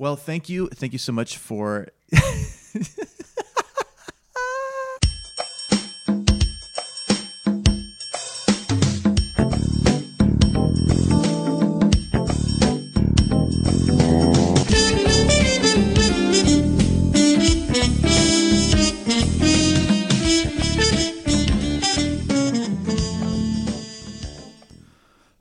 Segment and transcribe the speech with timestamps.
[0.00, 0.68] Well, thank you.
[0.68, 1.88] Thank you so much for.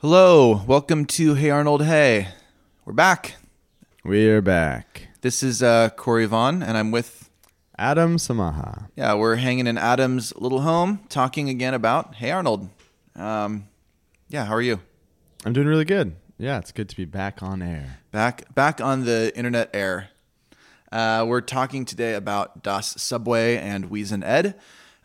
[0.01, 1.85] Hello, welcome to Hey Arnold.
[1.85, 2.27] Hey,
[2.83, 3.38] we're back.
[4.05, 5.09] We're back.
[5.21, 7.29] This is uh, Corey Vaughn, and I'm with.
[7.77, 8.89] Adam Samaha.
[8.95, 12.69] Yeah, we're hanging in Adam's little home, talking again about Hey Arnold.
[13.15, 13.67] Um,
[14.29, 14.79] yeah, how are you?
[15.45, 16.15] I'm doing really good.
[16.37, 17.99] Yeah, it's good to be back on air.
[18.11, 20.09] Back, back on the internet air.
[20.91, 24.55] Uh, we're talking today about Das Subway and Wheezin' Ed,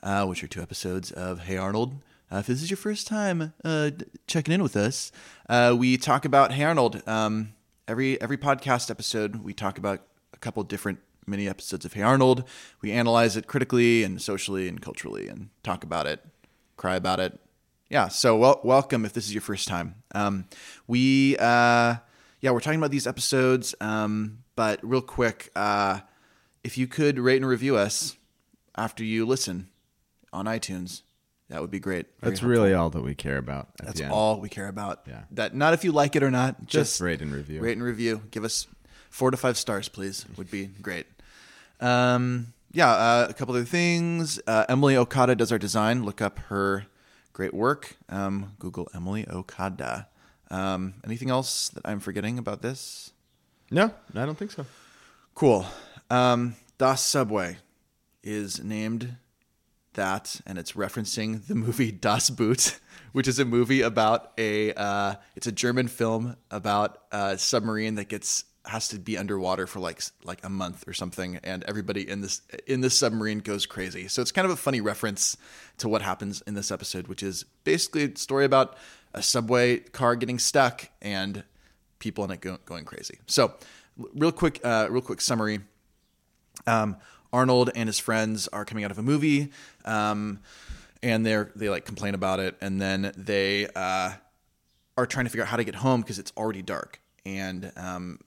[0.04, 1.96] uh, which are two episodes of Hey Arnold.
[2.30, 3.90] Uh, if this is your first time uh,
[4.28, 5.10] checking in with us,
[5.48, 7.02] uh, we talk about Hey Arnold.
[7.08, 7.53] Um,
[7.86, 10.00] every every podcast episode, we talk about
[10.32, 12.44] a couple different mini episodes of Hey Arnold.
[12.80, 16.24] We analyze it critically and socially and culturally, and talk about it,
[16.76, 17.38] cry about it.
[17.90, 18.08] Yeah.
[18.08, 19.96] So wel- welcome if this is your first time.
[20.14, 20.46] Um,
[20.86, 21.96] we uh,
[22.40, 23.74] yeah, we're talking about these episodes.
[23.80, 26.00] Um, but real quick, uh,
[26.62, 28.16] if you could rate and review us
[28.76, 29.68] after you listen
[30.32, 31.02] on iTunes,
[31.50, 32.06] that would be great.
[32.20, 32.48] Very That's helpful.
[32.48, 33.68] really all that we care about.
[33.82, 35.02] That's all we care about.
[35.06, 35.24] Yeah.
[35.32, 37.60] That not if you like it or not, Just, just, rate and review.
[37.60, 38.22] rate and review.
[38.30, 38.66] Give us
[39.10, 40.24] four to five stars, please.
[40.36, 41.06] Would be great.
[41.80, 44.40] Um, yeah, uh, a couple other things.
[44.46, 46.04] Uh, Emily Okada does our design.
[46.04, 46.86] Look up her
[47.32, 47.96] great work.
[48.08, 50.08] Um, Google Emily Okada.
[50.50, 53.12] Um, anything else that I'm forgetting about this?
[53.70, 54.66] No, I don't think so.
[55.34, 55.66] Cool.
[56.10, 57.58] Um, Das Subway
[58.22, 59.16] is named
[59.94, 62.78] that, and it's referencing the movie Das Boot,
[63.12, 64.72] which is a movie about a.
[64.74, 69.80] Uh, it's a German film about a submarine that gets has to be underwater for
[69.80, 74.08] like like a month or something, and everybody in this in this submarine goes crazy.
[74.08, 75.36] So it's kind of a funny reference
[75.78, 78.76] to what happens in this episode, which is basically a story about
[79.12, 81.44] a subway car getting stuck and
[81.98, 83.18] people in it go, going crazy.
[83.26, 83.54] So,
[83.96, 85.60] real quick, uh, real quick summary.
[86.66, 86.96] Um,
[87.34, 89.50] Arnold and his friends are coming out of a movie,
[89.84, 90.38] um,
[91.02, 94.12] and they're they like complain about it, and then they uh,
[94.96, 98.20] are trying to figure out how to get home because it's already dark, and um,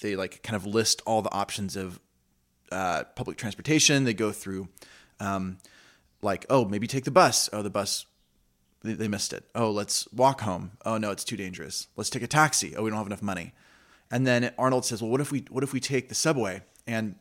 [0.00, 2.00] they like kind of list all the options of
[2.72, 4.04] uh, public transportation.
[4.04, 4.68] They go through,
[5.20, 5.58] um,
[6.22, 7.50] like, oh, maybe take the bus.
[7.52, 8.06] Oh, the bus
[8.82, 9.44] they, they missed it.
[9.54, 10.72] Oh, let's walk home.
[10.86, 11.88] Oh no, it's too dangerous.
[11.96, 12.74] Let's take a taxi.
[12.74, 13.52] Oh, we don't have enough money.
[14.10, 17.16] And then Arnold says, "Well, what if we what if we take the subway?" And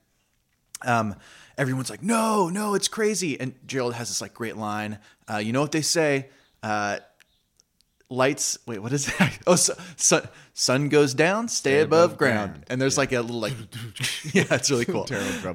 [0.83, 1.15] um,
[1.57, 4.99] everyone's like, "No, no, it's crazy." And Gerald has this like great line.
[5.31, 6.29] Uh, you know what they say?
[6.61, 6.99] Uh,
[8.09, 8.57] lights.
[8.65, 9.37] Wait, what is that?
[9.47, 12.51] Oh, su- sun, sun goes down, stay, above, above ground.
[12.51, 12.65] ground.
[12.69, 13.53] And there's like a little like,
[14.33, 15.05] yeah, it's really cool.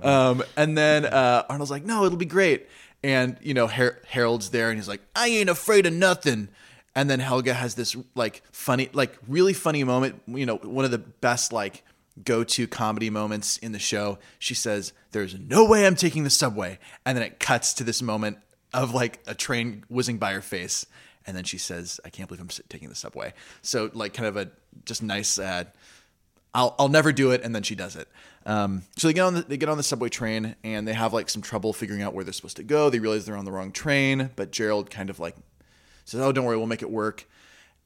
[0.03, 2.67] Um, and then uh, Arnold's like, "No, it'll be great."
[3.03, 6.49] And you know, Har- Harold's there, and he's like, "I ain't afraid of nothing."
[6.95, 10.21] And then Helga has this like funny, like really funny moment.
[10.27, 11.85] You know, one of the best like
[12.25, 14.19] go-to comedy moments in the show.
[14.39, 18.03] She says, "There's no way I'm taking the subway," and then it cuts to this
[18.03, 18.39] moment
[18.75, 20.87] of like a train whizzing by her face,
[21.27, 24.37] and then she says, "I can't believe I'm taking the subway." So like, kind of
[24.37, 24.51] a
[24.85, 25.39] just nice.
[25.39, 25.65] Uh,
[26.55, 28.09] I'll I'll never do it, and then she does it.
[28.47, 31.13] Um, so they get on the they get on the subway train, and they have
[31.13, 32.91] like some trouble figuring out where they're supposed to go.
[32.91, 35.37] They realize they're on the wrong train, but Gerald kind of like
[36.05, 37.27] says, "Oh, don't worry, we'll make it work."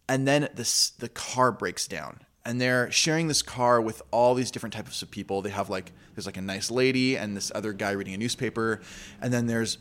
[0.08, 4.50] And then this the car breaks down, and they're sharing this car with all these
[4.50, 5.42] different types of people.
[5.42, 8.80] They have like there's like a nice lady and this other guy reading a newspaper,
[9.20, 9.78] and then there's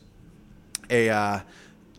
[0.90, 1.40] a uh,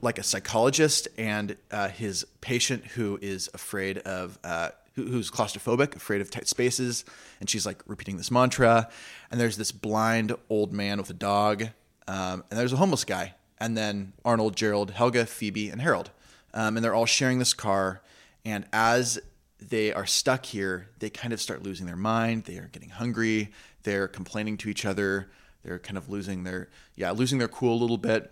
[0.01, 5.97] like a psychologist and uh, his patient who is afraid of uh, who, who's claustrophobic,
[5.97, 7.05] afraid of tight spaces,
[7.41, 8.89] and she's like repeating this mantra.
[9.31, 11.63] And there's this blind old man with a dog,
[12.07, 16.11] um, and there's a homeless guy, and then Arnold, Gerald, Helga, Phoebe, and Harold,
[16.55, 18.03] um, and they're all sharing this car.
[18.45, 19.21] And as
[19.69, 22.45] they are stuck here, they kind of start losing their mind.
[22.45, 23.53] They are getting hungry.
[23.83, 25.31] They're complaining to each other.
[25.65, 28.31] They're kind of losing their yeah, losing their cool a little bit.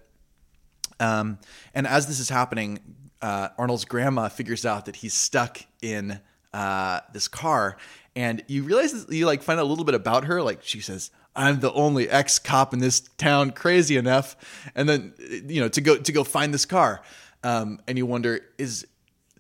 [0.99, 1.39] Um,
[1.75, 2.79] and as this is happening,
[3.23, 6.21] uh, Arnold's grandma figures out that he's stuck in
[6.53, 7.77] uh, this car,
[8.17, 10.43] and you realize you like find out a little bit about her.
[10.43, 14.37] Like she says, "I'm the only ex cop in this town crazy enough,"
[14.75, 17.03] and then you know to go to go find this car,
[17.45, 18.87] um, and you wonder is.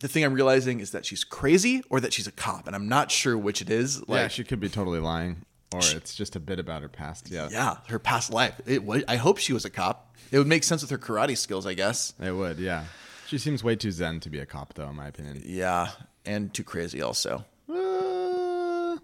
[0.00, 2.88] The thing I'm realizing is that she's crazy or that she's a cop, and I'm
[2.88, 4.00] not sure which it is.
[4.08, 7.30] Like, yeah, she could be totally lying, or it's just a bit about her past.
[7.30, 8.58] Yeah, yeah, her past life.
[8.66, 10.14] It, I hope she was a cop.
[10.32, 12.14] It would make sense with her karate skills, I guess.
[12.20, 12.58] it would.
[12.58, 12.84] Yeah,
[13.26, 15.42] she seems way too zen to be a cop, though, in my opinion.
[15.44, 15.90] Yeah,
[16.24, 17.44] and too crazy also.
[17.68, 18.96] Uh,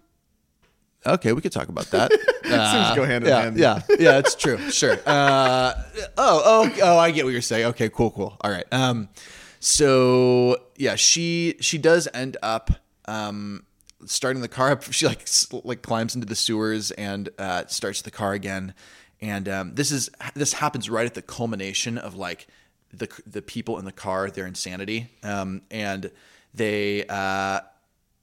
[1.05, 2.11] Okay, we could talk about that.
[2.47, 3.57] Uh, Seems to go hand in yeah, hand.
[3.57, 4.57] Yeah, yeah, it's true.
[4.71, 4.97] Sure.
[5.05, 5.73] Uh,
[6.17, 7.65] oh, oh, oh, I get what you're saying.
[7.65, 8.37] Okay, cool, cool.
[8.39, 8.63] All right.
[8.71, 9.09] Um,
[9.59, 12.71] so yeah, she she does end up
[13.05, 13.63] um
[14.05, 14.83] starting the car up.
[14.93, 15.27] She like
[15.63, 18.73] like climbs into the sewers and uh, starts the car again.
[19.21, 22.47] And um, this is this happens right at the culmination of like
[22.93, 26.11] the the people in the car, their insanity, um, and
[26.53, 27.61] they uh,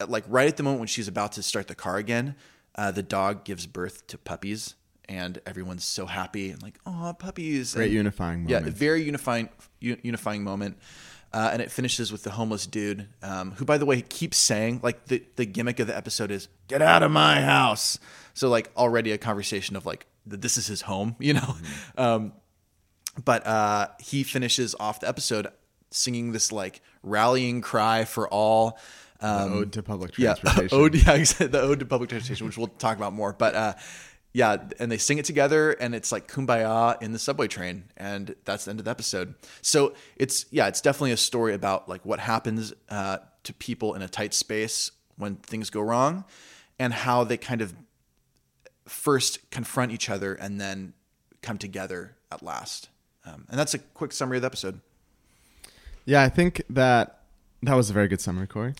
[0.07, 2.37] like right at the moment when she's about to start the car again,
[2.77, 4.77] uh, the dog gives birth to puppies,
[5.09, 7.75] and everyone's so happy and like, oh, puppies!
[7.75, 8.67] Great And- unifying moment.
[8.67, 9.49] yeah, very unifying
[9.81, 10.79] unifying moment.
[11.35, 14.79] Uh, and it finishes with the homeless dude, um, who, by the way, keeps saying
[14.85, 17.99] like the the gimmick of the episode is "Get out of my house."
[18.35, 21.41] So like already a conversation of like that this is his home, you know.
[21.41, 22.01] Mm-hmm.
[22.01, 22.33] Um,
[23.25, 25.49] but uh, he finishes off the episode
[25.91, 28.79] singing this like rallying cry for all.
[29.21, 30.79] Um, Ode to public yeah, transportation.
[30.79, 31.17] ode, yeah,
[31.49, 33.33] the ode to public transportation, which we'll talk about more.
[33.33, 33.75] But uh,
[34.35, 38.35] yeah, and they sing it together, and it's like kumbaya in the subway train, and
[38.45, 39.37] that's the end of the episode.
[39.63, 44.03] So it's yeah, it's definitely a story about like what happens uh, to people in
[44.03, 46.25] a tight space when things go wrong,
[46.81, 47.75] and how they kind of
[48.87, 50.95] first confront each other and then
[51.41, 52.89] come together at last.
[53.25, 54.81] Um, and that's a quick summary of the episode.
[56.07, 57.21] Yeah, I think that
[57.63, 58.75] that was a very good summary, Corey.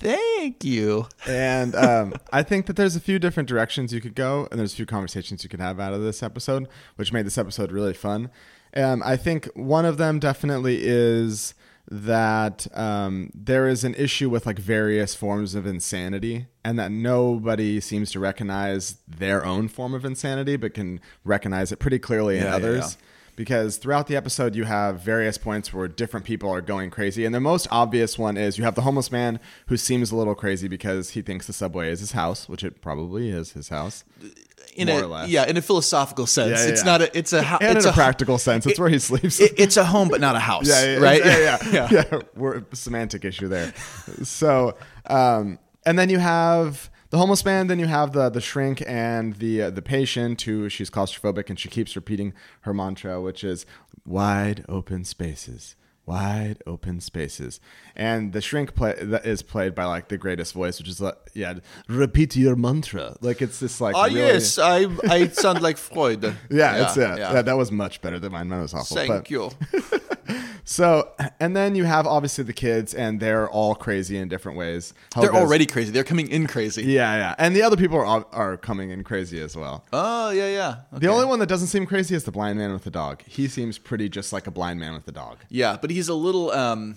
[0.00, 1.06] Thank you.
[1.26, 4.72] And um, I think that there's a few different directions you could go, and there's
[4.72, 7.92] a few conversations you could have out of this episode, which made this episode really
[7.92, 8.30] fun.
[8.74, 11.54] Um, I think one of them definitely is
[11.90, 17.78] that um, there is an issue with like various forms of insanity, and that nobody
[17.78, 22.44] seems to recognize their own form of insanity, but can recognize it pretty clearly in
[22.44, 23.06] Yeah, yeah, others yeah.
[23.36, 27.34] Because throughout the episode you have various points where different people are going crazy and
[27.34, 30.68] the most obvious one is you have the homeless man who seems a little crazy
[30.68, 34.04] because he thinks the subway is his house which it probably is his house
[34.76, 35.28] In More a, or less.
[35.30, 36.84] Yeah, in a philosophical sense, Yeah, yeah, it's yeah.
[36.92, 37.18] not a.
[37.18, 37.38] It's a.
[37.60, 40.20] and it's in a, practical sense it's where he sleeps it- it's a home, but
[40.20, 40.68] not a house.
[40.68, 41.24] yeah, right.
[41.24, 41.58] yeah, yeah,
[41.90, 42.04] yeah.
[42.12, 42.18] yeah.
[42.36, 43.72] We're semantic issue there.
[44.22, 47.66] So, um, and then you have the homeless man.
[47.66, 51.58] Then you have the the shrink and the uh, the patient who she's claustrophobic and
[51.58, 53.66] she keeps repeating her mantra, which is
[54.04, 55.76] wide open spaces.
[56.06, 57.60] Wide open spaces,
[57.94, 61.14] and the shrink play that is played by like the greatest voice, which is like,
[61.34, 61.54] yeah,
[61.88, 63.16] repeat your mantra.
[63.20, 66.24] Like it's this like Oh really- yes, I I sound like Freud.
[66.50, 67.42] yeah, it's yeah, yeah.
[67.42, 68.48] That was much better than mine.
[68.48, 68.96] Mine was awful.
[68.96, 69.50] Thank but- you.
[70.64, 71.10] so,
[71.40, 74.94] and then you have obviously the kids, and they're all crazy in different ways.
[75.20, 75.90] They're already crazy.
[75.90, 76.82] They're coming in crazy.
[76.84, 79.84] yeah, yeah, and the other people are are coming in crazy as well.
[79.92, 80.76] Oh yeah, yeah.
[80.92, 81.08] The Okay.
[81.08, 83.22] only one that doesn't seem crazy is the blind man with the dog.
[83.26, 85.38] He seems pretty just like a blind man with the dog.
[85.48, 86.96] Yeah, but he's a little um,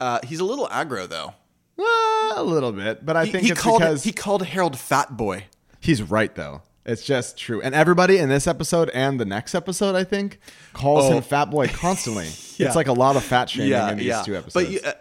[0.00, 1.34] uh, he's a little aggro though.
[1.78, 4.78] Uh, a little bit, but I He, think he it's called because he called Harold
[4.78, 5.44] fat boy.
[5.80, 6.62] he's right though.
[6.86, 10.38] It's just true, and everybody in this episode and the next episode, I think,
[10.72, 11.16] calls Oh.
[11.16, 12.28] him fat boy constantly.
[12.58, 12.68] Yeah.
[12.68, 14.22] It's like a lot of fat shaming Yeah, in these yeah.
[14.22, 14.54] two episodes.
[14.54, 14.92] But you, uh,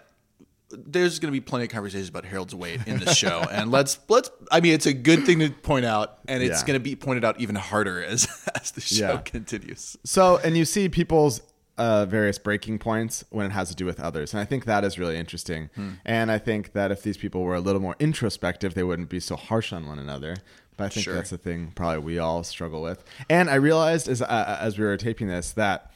[0.71, 3.97] there's going to be plenty of conversations about Harold's weight in this show, and let's
[4.09, 4.29] let's.
[4.51, 7.23] I mean, it's a good thing to point out, and it's going to be pointed
[7.23, 8.27] out even harder as
[8.61, 9.95] as the show continues.
[10.03, 11.39] So, and you see people's
[11.77, 14.33] uh, various breaking points when it has to do with others.
[14.33, 15.69] And I think that is really interesting.
[15.75, 15.89] Hmm.
[16.05, 19.19] And I think that if these people were a little more introspective, they wouldn't be
[19.19, 20.37] so harsh on one another.
[20.77, 21.13] But I think Sure.
[21.15, 23.03] that's the thing probably we all struggle with.
[23.29, 25.91] And I realized as, uh, as we were taping this that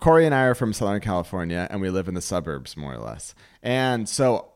[0.00, 2.98] Corey and I are from Southern California and we live in the suburbs more or
[2.98, 3.34] less.
[3.62, 4.48] And so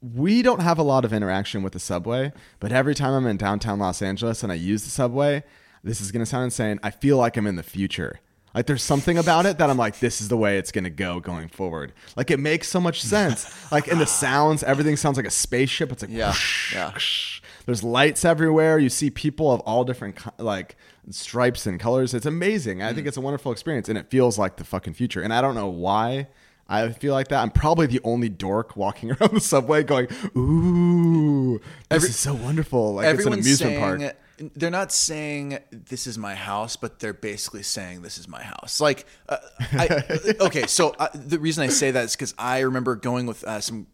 [0.00, 3.36] we don't have a lot of interaction with the subway, but every time I'm in
[3.36, 5.42] downtown Los Angeles and I use the subway,
[5.82, 6.78] this is going to sound insane.
[6.82, 8.20] I feel like I'm in the future.
[8.54, 10.90] Like there's something about it that I'm like, this is the way it's going to
[10.90, 11.92] go going forward.
[12.16, 13.70] Like it makes so much sense.
[13.70, 15.92] like in the sounds, everything sounds like a spaceship.
[15.92, 16.92] It's like, Yeah, whoosh, yeah.
[16.92, 17.37] whoosh.
[17.68, 18.78] There's lights everywhere.
[18.78, 20.76] You see people of all different like
[21.10, 22.14] stripes and colors.
[22.14, 22.82] It's amazing.
[22.82, 23.08] I think Mm.
[23.08, 25.20] it's a wonderful experience, and it feels like the fucking future.
[25.20, 26.28] And I don't know why
[26.66, 27.42] I feel like that.
[27.42, 32.32] I'm probably the only dork walking around the subway going, "Ooh, this Every- is so
[32.32, 34.16] wonderful!" Like it's an amusement saying, park.
[34.56, 38.80] They're not saying this is my house, but they're basically saying this is my house.
[38.80, 39.36] Like, uh,
[39.72, 40.04] I,
[40.40, 43.60] okay, so uh, the reason I say that is because I remember going with uh,
[43.60, 43.88] some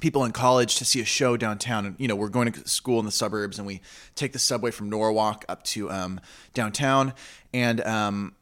[0.00, 1.86] people in college to see a show downtown.
[1.86, 3.80] And you know we're going to school in the suburbs and we
[4.14, 6.20] take the subway from norwalk up to um,
[6.54, 7.12] downtown.
[7.54, 8.34] And um,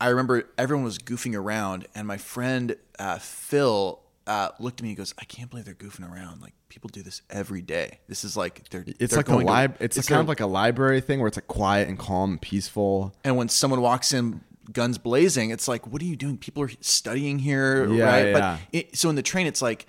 [0.00, 4.88] i remember everyone was goofing around and my friend uh, phil uh, looked at me
[4.90, 6.40] and goes i can't believe they're goofing around.
[6.42, 8.00] Like people do this every day.
[8.08, 10.40] This is like they're It's they're like a going to- lib- It's, kind of like
[10.40, 13.14] a library thing where it's like quiet and calm and peaceful.
[13.22, 14.40] and when someone walks in
[14.72, 16.38] guns blazing it's like what are you doing?
[16.38, 18.26] People are studying here Yeah, right?
[18.28, 18.32] Yeah.
[18.32, 19.86] but it, so in the train it's like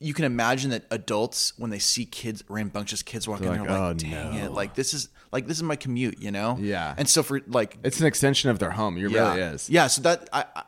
[0.00, 3.70] you can imagine that adults when they see kids rambunctious kids walking They're they're like,
[3.70, 6.56] like, "Oh, dang no." it like this is like this is my commute you know
[6.60, 6.94] Yeah.
[6.96, 8.96] and so for like It's an extension of their home.
[8.96, 9.68] It yeah really is.
[9.68, 10.62] yeah so that I, I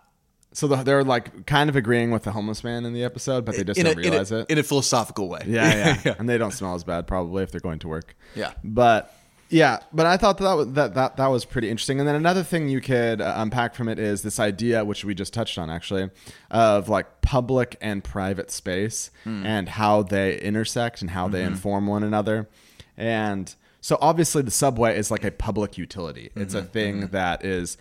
[0.53, 3.55] So the, they're like kind of agreeing with the homeless man in the episode, but
[3.57, 4.51] they just in don't in, a, realize it.
[4.51, 7.61] in a philosophical way Yeah, yeah, And they don't smell as bad probably if they're
[7.61, 8.17] going to work.
[8.35, 8.53] Yeah.
[8.65, 9.15] But
[9.51, 11.99] yeah, but I thought that that was, that, that, that was pretty interesting.
[11.99, 15.15] And then another thing you could uh, unpack from it is this idea, which we
[15.15, 16.11] just touched on actually,
[16.51, 19.45] of like public and private space hmm.
[19.45, 21.53] and how they intersect and how they mm-hmm.
[21.53, 22.49] inform one another.
[22.97, 26.31] And so obviously the subway is like a public utility.
[26.37, 26.69] It's a mm-hmm.
[26.69, 27.13] thing mm-hmm.
[27.13, 27.77] that is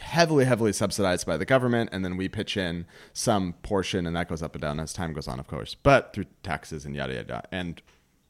[0.00, 4.28] heavily, heavily subsidized by the government, and then we pitch in some portion, and that
[4.28, 7.14] goes up and down as time goes on, of course, but through taxes and yada
[7.14, 7.80] yada, and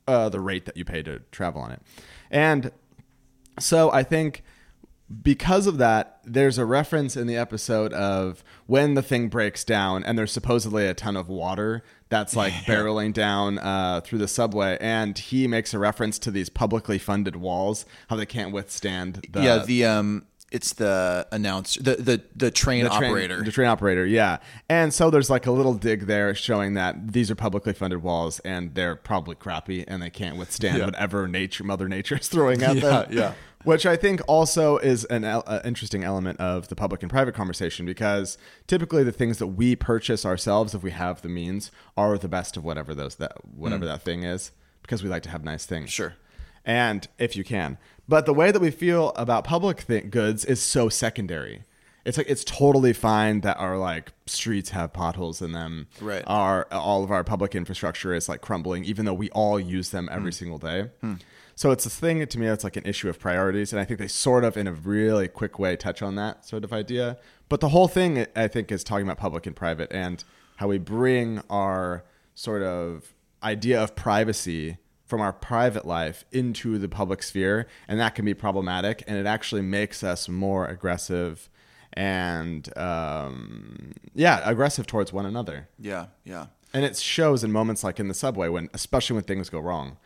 [0.07, 1.83] uh, the rate that you pay to travel on it.
[2.31, 2.71] And
[3.59, 4.43] so I think
[5.23, 10.03] because of that, there's a reference in the episode of when the thing breaks down,
[10.03, 14.77] and there's supposedly a ton of water that's like barreling down uh, through the subway,
[14.81, 19.43] and he makes a reference to these publicly funded walls, how they can't withstand the
[19.43, 23.67] yeah the um it's the announcer the the, the train the train- operator the train
[23.69, 24.39] operator, yeah.
[24.69, 28.39] And so there's like a little dig there showing that these are publicly funded walls,
[28.41, 30.85] and they're probably crappy, and they can't withstand Yeah.
[30.87, 33.07] whatever nature, Mother Nature is throwing at Yeah, them.
[33.11, 33.33] yeah.
[33.65, 37.85] Which I think also is an uh, interesting element of the public and private conversation
[37.85, 38.39] because
[38.69, 42.57] typically the things that we purchase ourselves, if we have the means, are the best
[42.57, 45.91] of whatever those that whatever that thing is, because we like to have nice things.
[45.91, 46.15] Sure.
[46.65, 50.61] And if you can, but the way that we feel about public th- goods is
[50.61, 51.65] so secondary.
[52.05, 55.89] It's like it's totally fine that our like streets have potholes in them.
[56.01, 56.23] Right.
[56.27, 60.09] Our all of our public infrastructure is like crumbling, even though we all use them
[60.13, 60.37] every hmm.
[60.37, 60.91] single day.
[61.01, 61.15] Hmm.
[61.57, 63.99] So it's a thing to me that's like an issue of priorities, and I think
[63.99, 67.17] they sort of, in a really quick way, touch on that sort of idea.
[67.49, 70.23] But the whole thing, I think, is talking about public and private and
[70.57, 76.89] how we bring our sort of idea of privacy from our private life into the
[76.89, 81.49] public sphere, and that can be problematic, and it actually makes us more aggressive
[81.93, 85.69] and um, yeah, aggressive towards one another.
[85.79, 89.49] yeah yeah And it shows in moments like in the subway when, especially when things
[89.49, 89.97] go wrong,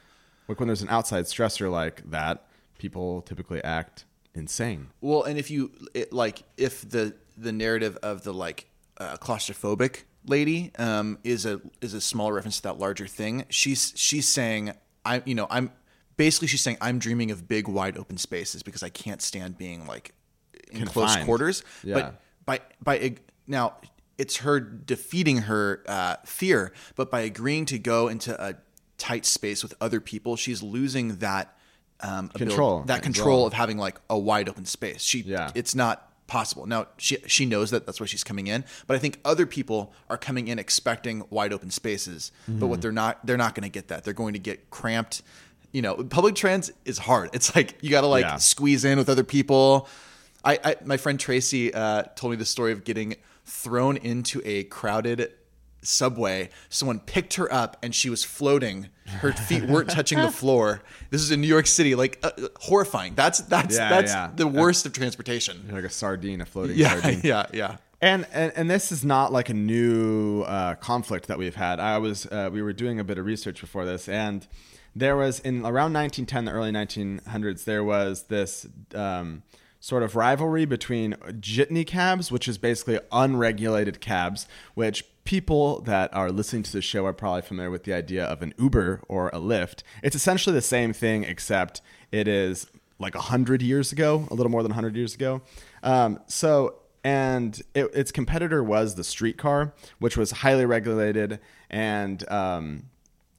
[0.46, 2.46] like when there's an outside stressor like that,
[2.78, 4.04] people typically act
[4.34, 4.88] insane.
[5.00, 8.66] Well, and if you it, like, if the the narrative of the like
[8.98, 13.92] uh, claustrophobic lady um, is a is a small reference to that larger thing, she's
[13.96, 14.72] she's saying
[15.04, 15.72] I you know I'm
[16.16, 19.86] basically she's saying I'm dreaming of big wide open spaces because I can't stand being
[19.86, 20.14] like
[20.70, 21.64] in close quarters.
[21.82, 21.94] Yeah.
[21.94, 23.16] But by by
[23.46, 23.76] now
[24.18, 28.54] it's her defeating her uh, fear, but by agreeing to go into a
[28.98, 31.56] tight space with other people, she's losing that
[32.00, 35.02] um, Control that as control of having like a wide open space.
[35.02, 35.50] She Yeah.
[35.54, 36.64] it's not possible.
[36.66, 39.92] Now she she knows that that's why she's coming in, but I think other people
[40.08, 42.32] are coming in expecting wide open spaces.
[42.46, 42.68] But Mm-hmm.
[42.68, 44.04] what they're not they're not going to get that.
[44.04, 45.22] They're going to get cramped.
[45.72, 47.30] You know, public trans is hard.
[47.32, 48.36] It's like you got to like Yeah.
[48.38, 49.88] squeeze in with other people.
[50.44, 54.64] I, I my friend Tracy uh, told me the story of getting thrown into a
[54.64, 55.32] crowded
[55.82, 56.50] subway.
[56.68, 58.88] Someone picked her up and she was floating.
[59.06, 60.82] Her feet weren't touching the floor.
[61.10, 63.14] This is in New York City, like uh, horrifying.
[63.14, 64.30] That's that's Yeah, that's yeah.
[64.34, 65.68] the worst of transportation.
[65.70, 67.20] Like a sardine, a floating Yeah, sardine.
[67.24, 67.76] yeah, yeah.
[68.02, 71.80] And, and and this is not like a new uh, conflict that we've had.
[71.80, 74.46] I was uh, we were doing a bit of research before this, and
[74.96, 79.42] there was in around 1910, the early 1900s, there was this um,
[79.80, 86.30] sort of rivalry between jitney cabs, which is basically unregulated cabs, which people that are
[86.30, 89.38] listening to the show are probably familiar with the idea of an Uber or a
[89.38, 89.82] Lyft.
[90.02, 92.66] It's essentially the same thing, except it is
[92.98, 95.42] like 100 years ago, a little more than 100 years ago.
[95.82, 102.84] Um, so and it, its competitor was the streetcar, which was highly regulated and um,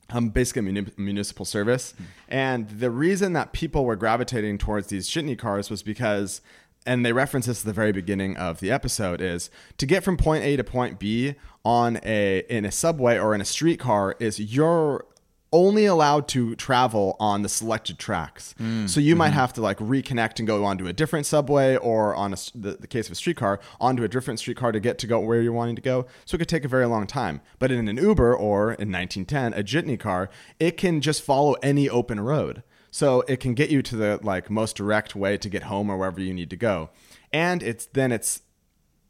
[0.10, 1.94] um, basically a muni- municipal service.
[2.28, 6.42] And the reason that people were gravitating towards these jitney cars was because,
[6.86, 10.18] and they reference this at the very beginning of the episode, is to get from
[10.18, 14.40] point A to point B on a in a subway or in a streetcar is
[14.40, 15.06] you're
[15.54, 18.56] only allowed to travel on the selected tracks.
[18.58, 18.88] Hmm.
[18.88, 19.36] so you might mm-hmm.
[19.36, 22.88] have to like reconnect and go onto a different subway or on a, the, the
[22.88, 25.76] case of a streetcar, onto a different streetcar to get to go where you're wanting
[25.76, 26.06] to go.
[26.26, 27.42] So it could take a very long time.
[27.60, 31.90] But in an Uber or in 1910, a jitney car, it can just follow any
[31.90, 32.64] open road.
[32.92, 35.98] So it can get you to the like most direct way to get home or
[35.98, 36.90] wherever you need to go.
[37.32, 38.42] And it's then it's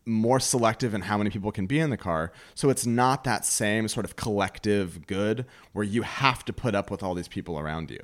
[0.06, 2.32] more selective in how many people can be in the car.
[2.56, 6.90] So it's not that same sort of collective good where you have to put up
[6.90, 8.00] with all these people around you.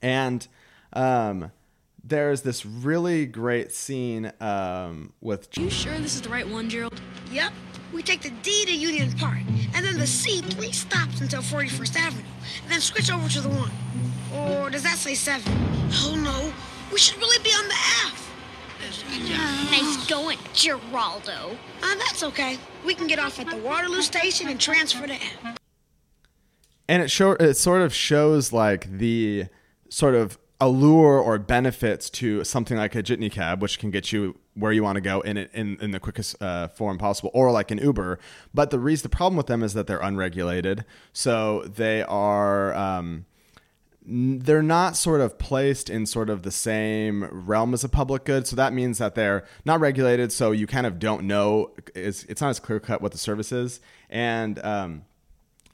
[0.00, 0.46] And
[0.92, 1.52] um,
[2.02, 7.00] there's this really great scene um, with You sure this is the right one, Gerald?
[7.30, 7.52] Yep.
[7.92, 9.38] we take the D to Union Park,
[9.74, 12.24] and then the C three stops until 41st Avenue,
[12.62, 13.70] and then switch over to the 1.
[14.34, 15.42] Or does that say 7?
[16.04, 16.52] Oh no,
[16.92, 17.74] we should really be on the
[18.06, 18.24] F.
[19.70, 21.56] Nice going, Geraldo.
[21.82, 22.58] Uh, that's okay.
[22.84, 25.54] We can get off at the Waterloo station and transfer to M.
[26.88, 29.46] and it show it sort of shows like the
[29.88, 34.36] sort of allure or benefits to something like a jitney cab which can get you
[34.54, 37.70] where you want to go in in, in the quickest uh, form possible or like
[37.70, 38.18] an uber
[38.52, 43.06] but the reason the problem with them is that they're unregulated so they are um,
[43.06, 43.26] n-
[44.10, 48.46] they're not sort of placed in sort of the same realm as a public good.
[48.46, 50.32] So that means that they're not regulated.
[50.32, 51.72] So you kind of don't know.
[51.94, 53.80] It's, it's not as clear cut what the service is.
[54.08, 55.02] And, um,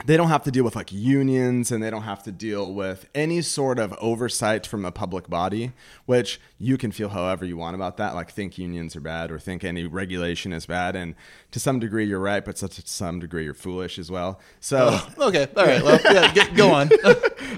[0.03, 3.07] they don't have to deal with like unions and they don't have to deal with
[3.15, 5.71] any sort of oversight from a public body,
[6.05, 8.13] which you can feel however you want about that.
[8.13, 10.95] Like, think unions are bad or think any regulation is bad.
[10.95, 11.15] And
[11.51, 14.39] to some degree, you're right, but to some degree, you're foolish as well.
[14.59, 15.81] So, Okay, all right.
[15.81, 16.89] Well, yeah, get, go on.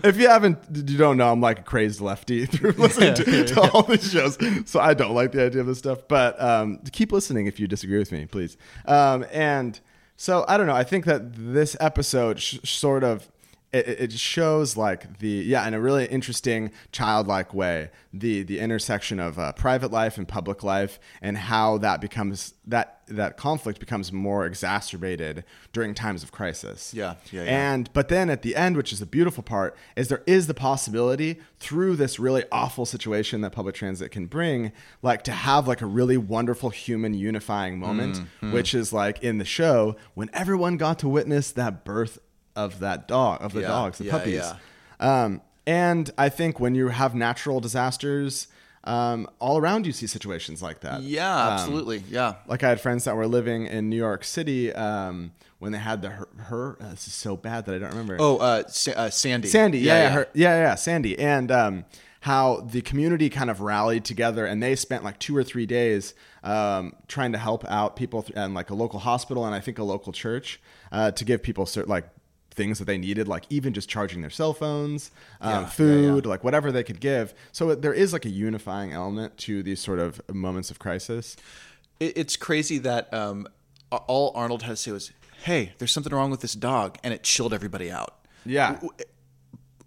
[0.03, 3.71] if you haven't, you don't know, I'm like a crazed lefty through listening to, to
[3.71, 4.37] all these shows.
[4.69, 6.07] So I don't like the idea of this stuff.
[6.07, 8.57] But um, keep listening if you disagree with me, please.
[8.85, 9.79] Um, and
[10.17, 10.75] so I don't know.
[10.75, 13.31] I think that this episode sh- sort of
[13.73, 19.19] it, it shows like the yeah in a really interesting childlike way the the intersection
[19.19, 24.11] of uh, private life and public life and how that becomes that that conflict becomes
[24.11, 25.43] more exacerbated
[25.73, 27.71] during times of crisis Yeah, yeah, yeah.
[27.73, 30.53] and but then at the end which is the beautiful part is there is the
[30.53, 34.71] possibility through this really awful situation that public transit can bring
[35.01, 38.51] like to have like a really wonderful human unifying moment Mm-hmm.
[38.53, 42.19] which is like in the show when everyone got to witness that birth
[42.57, 44.55] of that dog of the Yeah, dogs the yeah, puppies yeah.
[45.23, 48.47] um, and i think when you have natural disasters
[48.83, 52.03] um, all around you see situations like that Yeah, Um, absolutely.
[52.09, 52.35] Yeah.
[52.47, 56.01] like I had friends that were living in New York City um, when they had
[56.01, 56.27] the her.
[56.49, 58.15] her uh, this is so bad that I don't remember.
[58.17, 59.49] Oh, uh, Sa- uh, Sandy.
[59.49, 61.83] Sandy, yeah, yeah, her, yeah, yeah, Sandy, and um,
[62.21, 66.13] how the community kind of rallied together, and they spent like two or three days
[66.43, 69.79] um, trying to help out people th- and like a local hospital and I think
[69.79, 70.61] a local church
[70.93, 72.07] uh, to give people certain like
[72.57, 76.25] things that they needed, like even just charging their cell phones, um, Yeah, yeah, food,
[76.25, 76.29] yeah.
[76.29, 77.33] like whatever they could give.
[77.53, 81.37] So there is like a unifying element to these sort of moments of crisis.
[82.01, 83.47] It's crazy that um,
[83.91, 85.11] all Arnold had to say was,
[85.43, 88.19] "Hey, there's something wrong with this dog," and it chilled everybody out.
[88.45, 88.79] Yeah.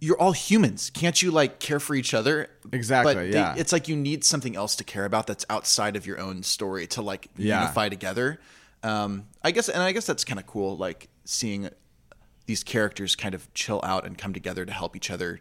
[0.03, 0.89] You're all humans.
[0.95, 2.49] Can't you like care for each other?
[2.73, 3.55] Exactly, But yeah.
[3.59, 6.87] it's like you need something else to care about that's outside of your own story
[6.89, 8.41] to like unify together.
[8.83, 10.79] Um, I guess, and I guess that's kind of cool.
[10.79, 11.69] Like seeing
[12.51, 15.41] these characters kind of chill out and come together to help each other.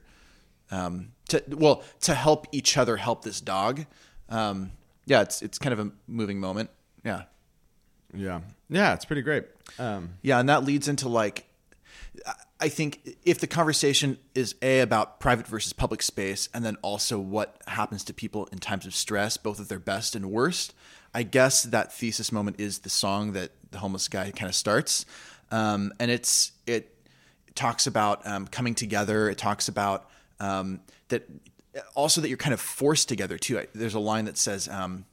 [0.69, 3.87] Um, to well, to help each other help this dog.
[4.29, 4.73] Um,
[5.07, 6.69] yeah, it's it's kind of a moving moment.
[7.03, 7.23] Yeah.
[8.13, 8.41] Yeah.
[8.69, 9.45] Yeah, it's pretty great.
[9.79, 11.45] Um, Yeah, and that leads into like
[12.59, 17.17] I think if the conversation is a about private versus public space and then also
[17.17, 20.75] what happens to people in times of stress, both at their best and worst,
[21.11, 25.05] I guess that thesis moment is the song that the homeless guy kind of starts.
[25.51, 26.95] Um, and it's it
[27.59, 29.29] talks about um, coming together.
[29.29, 31.29] It talks about um, that
[31.93, 33.65] also that you're kind of forced together too.
[33.75, 35.05] There's a line that says um,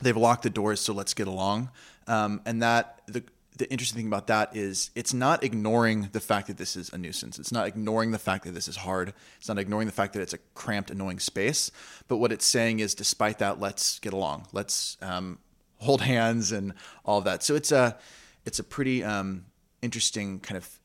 [0.00, 1.70] they've locked the doors, so let's get along.
[2.06, 3.22] Um, and that the
[3.58, 6.98] the interesting thing about that is it's not ignoring the fact that this is a
[6.98, 7.38] nuisance.
[7.38, 9.12] It's not ignoring the fact that this is hard.
[9.36, 11.70] It's not ignoring the fact that it's a cramped, annoying space.
[12.08, 14.46] But what it's saying is, despite that, let's get along.
[14.52, 15.40] Let's um,
[15.76, 16.72] hold hands and
[17.04, 17.42] all of that.
[17.42, 17.98] So it's a
[18.46, 19.44] it's a pretty um,
[19.82, 20.80] interesting kind of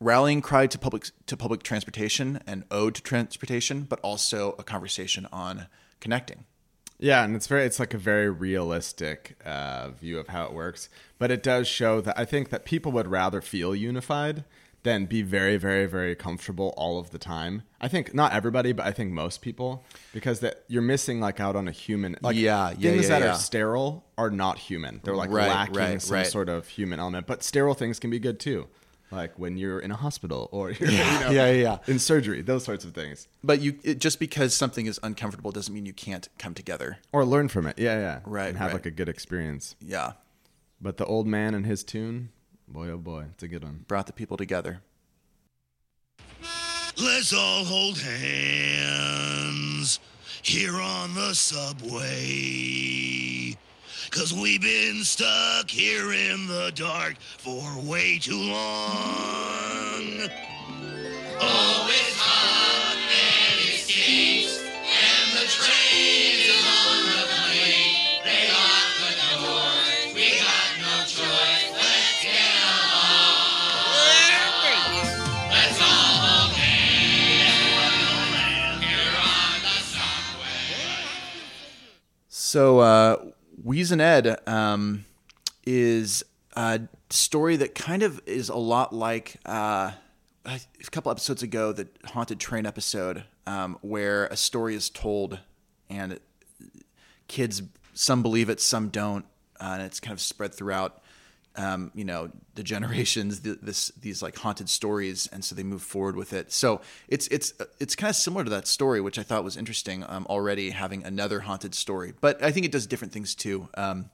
[0.00, 5.26] rallying cry to public to public transportation and ode to transportation, but also a conversation
[5.32, 5.66] on
[6.00, 6.44] connecting.
[7.00, 10.88] Yeah, and it's very it's like a very realistic uh, view of how it works.
[11.18, 14.44] But it does show that I think that people would rather feel unified
[14.84, 17.62] than be very, very, very comfortable all of the time.
[17.80, 21.56] I think not everybody, but I think most people, because that you're missing like out
[21.56, 23.32] on a human like Yeah, yeah, things yeah, that yeah.
[23.32, 25.00] are sterile are not human.
[25.02, 26.26] They're like Right, lacking right, some right.
[26.26, 27.26] sort of human element.
[27.26, 28.68] But sterile things can be good too.
[29.10, 31.78] Like when you're in a hospital or you're Yeah, you know, yeah, yeah.
[31.86, 33.26] in surgery, those sorts of things.
[33.42, 36.98] But you it, just because something is uncomfortable doesn't mean you can't come together.
[37.12, 37.78] Or learn from it.
[37.78, 38.20] Yeah, yeah.
[38.24, 38.74] Right, And have right.
[38.74, 39.76] like a good experience.
[39.80, 40.12] Yeah,
[40.80, 42.30] But the old man and his tune,
[42.68, 43.84] boy oh boy, it's a good one.
[43.88, 44.82] brought the people together.
[47.00, 50.00] Let's all hold hands
[50.42, 53.56] here on the subway.
[54.10, 58.56] Cause we've been stuck here in the dark for way too long.
[61.40, 67.94] Oh, it's hot and it stinks, and the train is on the plane.
[68.24, 71.70] They lock the doors, we got no choice.
[71.78, 73.54] Let's get along.
[75.52, 77.54] Let's all get
[78.82, 81.06] here on the subway.
[82.28, 83.30] So, uh,
[83.64, 85.04] Wheezin' Ed um,
[85.66, 89.92] is a story that kind of is a lot like uh,
[90.44, 95.38] a couple episodes ago, the Haunted Train episode, um, where a story is told
[95.90, 96.20] and
[97.26, 97.62] kids,
[97.94, 99.24] some believe it, some don't,
[99.60, 101.02] uh, and it's kind of spread throughout.
[101.56, 105.82] Um, you know the generations, the, this these like haunted stories, and so they move
[105.82, 106.52] forward with it.
[106.52, 110.04] So it's it's it's kind of similar to that story, which I thought was interesting.
[110.08, 113.68] Um, already having another haunted story, but I think it does different things too.
[113.74, 114.10] Um,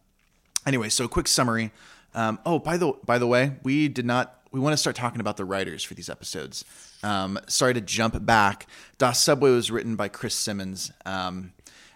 [0.66, 1.70] anyway, so quick summary.
[2.14, 4.40] Um, oh, by the by the way, we did not.
[4.52, 6.64] We want to start talking about the writers for these episodes.
[7.02, 8.66] Um, sorry to jump back.
[8.98, 11.52] Das Subway was written by Chris Simmons, um,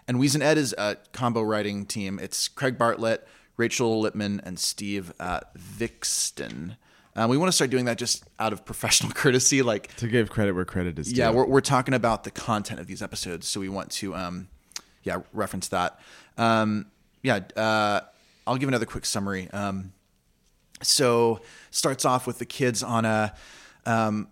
[0.07, 2.19] and Wheezin' Ed is a combo writing team.
[2.19, 3.25] It's Craig Bartlett,
[3.59, 6.77] Rachel Lipman, and Steve uh, Viksten.
[7.15, 10.29] Um, we want to start doing that just out of professional courtesy, like To give
[10.29, 11.19] credit where credit is due.
[11.19, 14.47] yeah, we're, we're talking about the content of these episodes, so we want to, um,
[15.03, 15.99] yeah, reference that.
[16.37, 16.85] Um,
[17.21, 17.99] yeah, uh,
[18.47, 19.49] I'll give another quick summary.
[19.51, 19.91] Um,
[20.81, 23.33] so starts off with the kids on a,
[23.85, 24.29] um,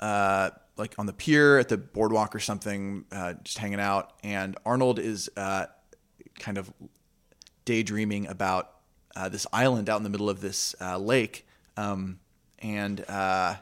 [0.00, 4.56] uh, like on the pier at the boardwalk or something, uh, just hanging out, and
[4.64, 5.66] Arnold is uh,
[6.38, 6.72] kind of
[7.64, 8.70] daydreaming about
[9.16, 11.46] uh, this island out in the middle of this uh, lake,
[11.76, 12.18] um,
[12.58, 13.56] and uh,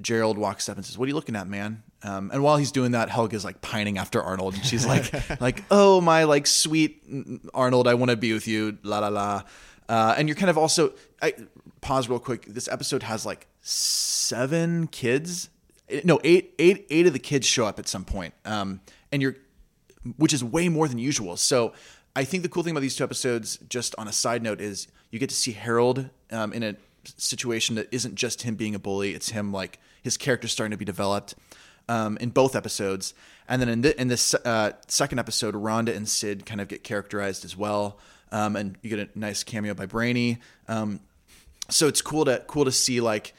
[0.00, 2.72] Gerald walks up and says, "What are you looking at, man?" Um, and while he's
[2.72, 7.02] doing that, Helga's like pining after Arnold, and she's like, "Like, oh my, like sweet
[7.54, 9.42] Arnold, I want to be with you." La la la.
[9.88, 11.34] Uh, and you're kind of also I,
[11.80, 12.46] pause real quick.
[12.46, 15.48] This episode has like seven kids.
[16.04, 18.34] No, eight, eight, eight of the kids show up at some point.
[18.44, 18.80] Um,
[19.12, 19.36] and you're,
[20.16, 21.36] which is way more than usual.
[21.36, 21.72] So
[22.16, 24.88] I think the cool thing about these two episodes, just on a side note, is
[25.10, 26.74] you get to see Harold um, in a
[27.04, 29.14] situation that isn't just him being a bully.
[29.14, 31.34] It's him like his character starting to be developed
[31.90, 33.12] um, in both episodes.
[33.46, 36.82] And then in, the, in this uh, second episode, Rhonda and Sid kind of get
[36.82, 37.98] characterized as well.
[38.32, 40.38] Um, and you get a nice cameo by Brainy.
[40.68, 41.00] Um,
[41.68, 43.34] so it's cool to cool to see like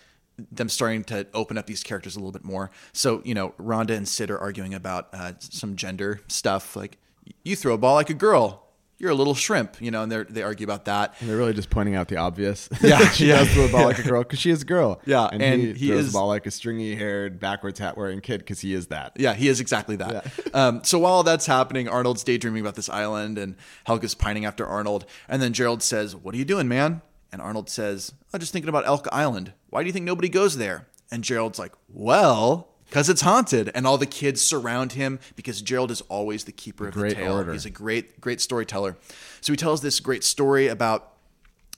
[0.52, 2.70] them starting to open up these characters a little bit more.
[2.94, 7.00] So you know, Rhonda and Sid are arguing about uh, some gender stuff, like
[7.44, 8.67] you throw a ball like a girl.
[9.00, 11.14] You're a little shrimp, you know, and they they argue about that.
[11.20, 12.68] And they're really just pointing out the obvious.
[12.82, 13.40] Yeah, she yeah.
[13.40, 15.02] does throw a ball like a girl because she is a girl.
[15.06, 18.40] Yeah, and, and he, he throws is- a ball like a stringy-haired, backwards hat-wearing kid
[18.40, 19.14] because he is that.
[19.18, 20.32] Yeah, he is exactly that.
[20.56, 23.56] um, so while that's happening, Arnold's daydreaming about this island, and
[23.86, 25.06] Helga's pining after Arnold.
[25.30, 28.70] And then Gerald says, "What are you doing, man?" And Arnold says, "I'm just thinking
[28.70, 29.54] about Elk Island.
[29.70, 33.86] Why do you think nobody goes there?" And Gerald's like, "Well." Because it's haunted, and
[33.86, 37.34] all the kids surround him because Gerald is always the keeper of the tale.
[37.34, 37.52] orator.
[37.52, 38.96] He's a great, great storyteller.
[39.42, 41.14] So he tells this great story about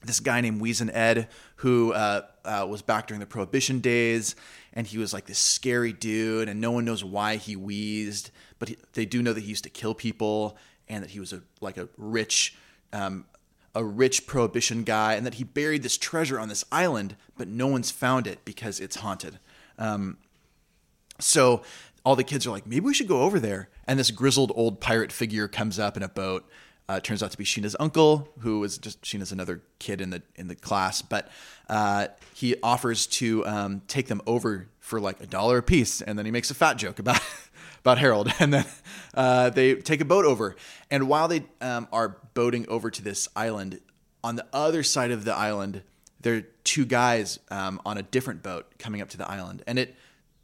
[0.04, 4.36] this guy named Wheezin' Ed who uh, uh, was back during the Prohibition days,
[4.74, 8.70] and he was like this scary dude, and no one knows why he wheezed, but
[8.70, 11.42] he, they do know that he used to kill people, and that he was a
[11.60, 12.56] like a rich,
[12.94, 13.26] um,
[13.76, 17.68] a rich Prohibition guy, and that he buried this treasure on this island, but no
[17.68, 19.38] one's found it because it's haunted.
[19.78, 20.18] Um,
[21.20, 21.64] so
[22.06, 23.70] all the kids are like, maybe we should go over there.
[23.86, 26.50] And this grizzled old pirate figure comes up in a boat.
[26.88, 30.24] Uh, turns out to be Sheena's uncle, who is just Sheena's another kid in the
[30.36, 31.04] in the class.
[31.04, 31.30] But
[31.70, 36.18] uh, he offers to um, take them over for like a dollar a piece, and
[36.18, 37.22] then he makes a fat joke about
[37.82, 38.66] about Harold, and then
[39.14, 40.56] uh, they take a boat over.
[40.90, 43.82] And while they um, are boating over to this island,
[44.24, 45.84] on the other side of the island,
[46.22, 49.78] there are two guys um, on a different boat coming up to the island, and
[49.78, 49.96] it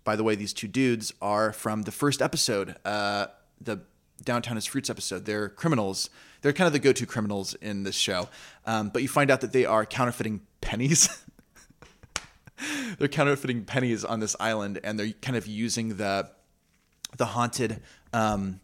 [0.06, 3.28] by the way, these two dudes are from the first episode, uh,
[3.60, 3.82] the
[4.24, 5.26] Downtown as Fruits episode.
[5.26, 6.10] They're criminals.
[6.41, 8.30] They're kind of the go-to criminals in this show.
[8.65, 11.10] Um, but you find out that they are counterfeiting pennies.
[12.98, 16.30] they're counterfeiting pennies on this island, and they're kind of using the
[17.18, 17.82] the haunted
[18.13, 18.62] um,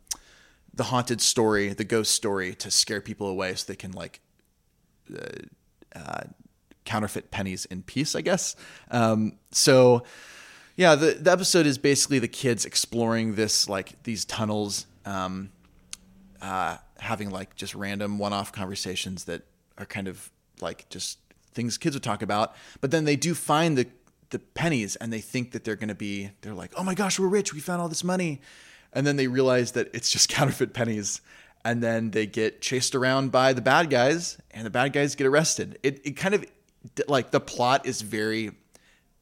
[0.74, 4.22] the haunted story, the ghost story, to scare people away, so they can like
[6.86, 8.56] counterfeit pennies in peace, I guess.
[8.90, 10.04] Um, so
[10.76, 15.52] yeah, the, the episode is basically the kids exploring this like these tunnels, um,
[16.42, 19.44] uh, having like just random one-off conversations that
[19.78, 20.32] are kind of
[20.62, 21.20] like just
[21.54, 22.56] things kids would talk about.
[22.80, 23.88] But then they do find the
[24.30, 26.32] the pennies, and they think that they're going to be.
[26.42, 27.54] They're like, "Oh my gosh, we're rich!
[27.54, 28.42] We found all this money,"
[28.94, 31.22] and then they realize that it's just counterfeit pennies.
[31.64, 35.28] And then they get chased around by the bad guys, and the bad guys get
[35.28, 35.78] arrested.
[35.84, 36.46] It it kind of
[37.08, 38.52] like the plot is very.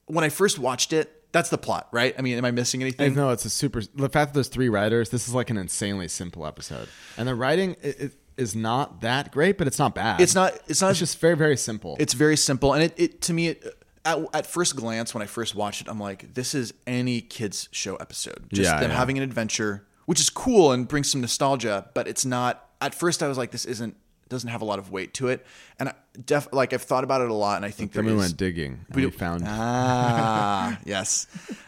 [0.05, 2.15] When I first watched it, that's the plot, right?
[2.17, 3.13] I mean, am I missing anything?
[3.13, 3.81] No, it's a super.
[3.81, 7.35] The fact that there's three writers, this is like an insanely simple episode, and the
[7.35, 10.21] writing it is not that great, but it's not bad.
[10.21, 10.53] It's not.
[10.67, 10.91] It's not.
[10.91, 11.97] It's just very very simple.
[11.99, 13.63] It's very simple, and it, it to me, it,
[14.05, 17.69] at, at first glance, when I first watched it, I'm like, this is any kids
[17.71, 18.47] show episode.
[18.51, 18.97] Just Yeah, them yeah.
[18.97, 22.65] having an adventure, which is cool and brings some nostalgia, but it's not.
[22.81, 23.95] at first I was like, this isn't
[24.29, 25.45] doesn't have a lot of weight to it,
[25.79, 25.93] and I
[26.25, 28.37] def like I've thought about it a lot, and I think Then there we went
[28.37, 31.27] digging and we found Ah, yes.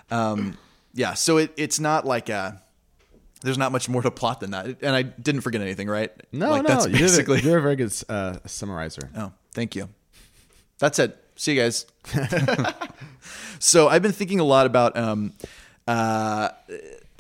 [0.10, 0.58] Um,
[0.94, 2.62] yeah, so it, it's not like a.
[3.44, 6.12] There's not much more to plot than that, and I didn't forget anything, right?
[6.32, 6.68] no, like, no.
[6.70, 7.42] That's you did it- basically.
[7.42, 9.10] you're a very good uh, summarizer.
[9.18, 9.90] Oh, thank you.
[10.78, 11.18] That's it.
[11.36, 11.88] See you guys.
[13.60, 14.96] so I've been thinking a lot about.
[14.96, 15.34] Um,
[15.88, 16.50] uh,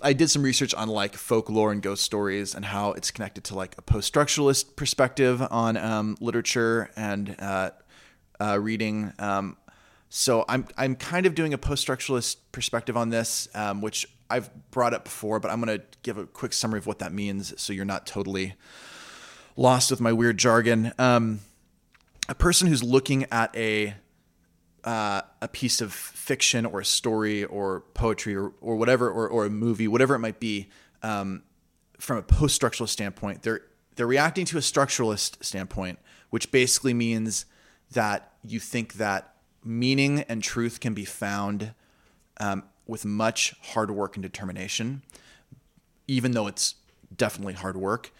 [0.03, 3.55] I did some research on like folklore and ghost stories and how it's connected to
[3.55, 7.71] like a post-structuralist perspective on um, literature and uh,
[8.39, 9.13] uh, reading.
[9.19, 9.57] Um,
[10.09, 14.93] so I'm I'm kind of doing a post-structuralist perspective on this, um, which I've brought
[14.93, 17.73] up before, but I'm going to give a quick summary of what that means, so
[17.73, 18.55] you're not totally
[19.55, 20.93] lost with my weird jargon.
[20.97, 21.41] Um,
[22.29, 23.95] a person who's looking at a
[24.84, 29.46] uh, a piece of fiction or a story or poetry or, or whatever or, or
[29.46, 30.70] a movie, whatever it might be,
[31.04, 31.44] um,
[32.00, 33.62] from a post-structuralist standpoint, they're
[33.96, 37.46] they're reacting to a structuralist standpoint, which basically means
[37.91, 41.74] that you think that meaning and truth can be found
[42.39, 45.04] um, with much hard work and determination,
[46.08, 46.76] even though it's
[47.15, 48.12] definitely hard work.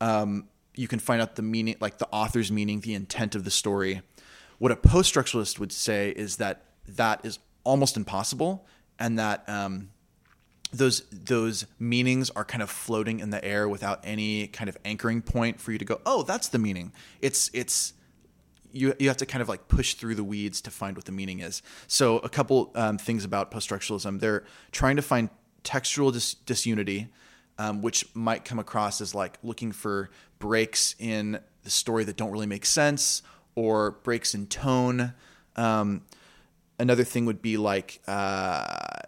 [0.00, 3.50] Um, you can find out the meaning, like the author's meaning, the intent of the
[3.50, 4.00] story.
[4.58, 8.66] What a post structuralist would say is that that is almost impossible,
[8.98, 9.90] and that um,
[10.72, 15.22] those those meanings are kind of floating in the air without any kind of anchoring
[15.22, 16.92] point for you to go, oh, that's the meaning.
[17.20, 17.94] It's it's
[18.72, 21.12] you you have to kind of like push through the weeds to find what the
[21.12, 21.62] meaning is.
[21.86, 25.30] So a couple um, things about post structuralism: they're trying to find
[25.62, 27.08] textual dis- disunity,
[27.58, 32.30] um, which might come across as like looking for breaks in the story that don't
[32.30, 33.22] really make sense
[33.58, 35.12] or breaks in tone.
[35.56, 36.02] Um,
[36.78, 39.00] another thing would be like uh,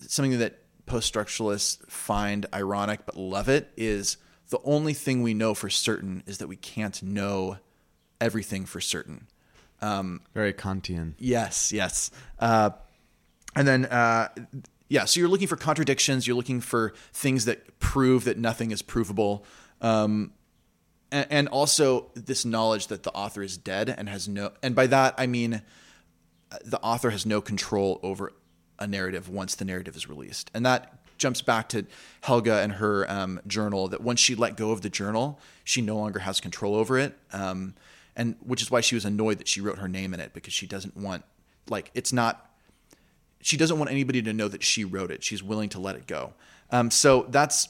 [0.00, 4.16] something that post structuralists find ironic but love it is
[4.48, 7.58] the only thing we know for certain is that we can't know
[8.22, 9.26] everything for certain.
[10.32, 11.12] Very Kantian.
[11.18, 12.10] Yes, yes.
[12.38, 12.70] Uh,
[13.54, 14.28] and then, uh,
[14.88, 16.26] yeah, so you're looking for contradictions.
[16.26, 19.44] You're looking for things that prove that nothing is provable.
[19.80, 20.32] Um,
[21.12, 25.14] and, also this knowledge that the author is dead and has no, and by that,
[25.18, 25.62] I mean
[26.64, 28.32] the author has no control over
[28.78, 30.50] a narrative once the narrative is released.
[30.54, 31.84] And that jumps back to
[32.22, 35.96] Helga and her um, journal that once she let go of the journal, she no
[35.96, 37.16] longer has control over it.
[37.32, 37.74] Um,
[38.16, 40.52] and which is why she was annoyed that she wrote her name in it because
[40.52, 41.24] she doesn't want,
[41.68, 42.50] like, it's not,
[43.40, 45.22] she doesn't want anybody to know that she wrote it.
[45.22, 46.32] She's willing to let it go.
[46.70, 47.68] Um, so that's,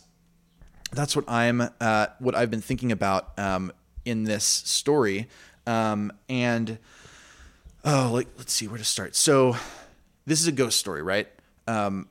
[0.92, 3.72] that's what I'm uh, what I've been thinking about um,
[4.04, 5.28] in this story.
[5.66, 6.78] Um, and
[7.84, 9.14] oh, like let's see where to start.
[9.14, 9.56] So
[10.26, 11.28] this is a ghost story, right?
[11.66, 12.08] Um,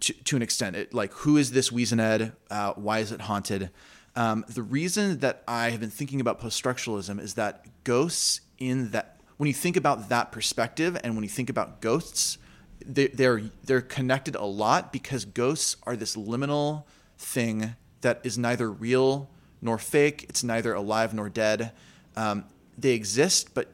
[0.00, 2.32] to, to an extent, it, like who is this Wheezin' Ed?
[2.50, 3.70] Uh, why is it haunted?
[4.16, 9.20] Um, the reason that I have been thinking about post-structuralism is that ghosts in that
[9.36, 12.38] when you think about that perspective and when you think about ghosts,
[12.84, 16.84] they, they're they're connected a lot because ghosts are this liminal
[17.18, 19.28] thing that is neither real
[19.60, 20.26] nor fake.
[20.28, 21.72] It's neither alive nor dead.
[22.16, 22.44] Um,
[22.76, 23.72] they exist, but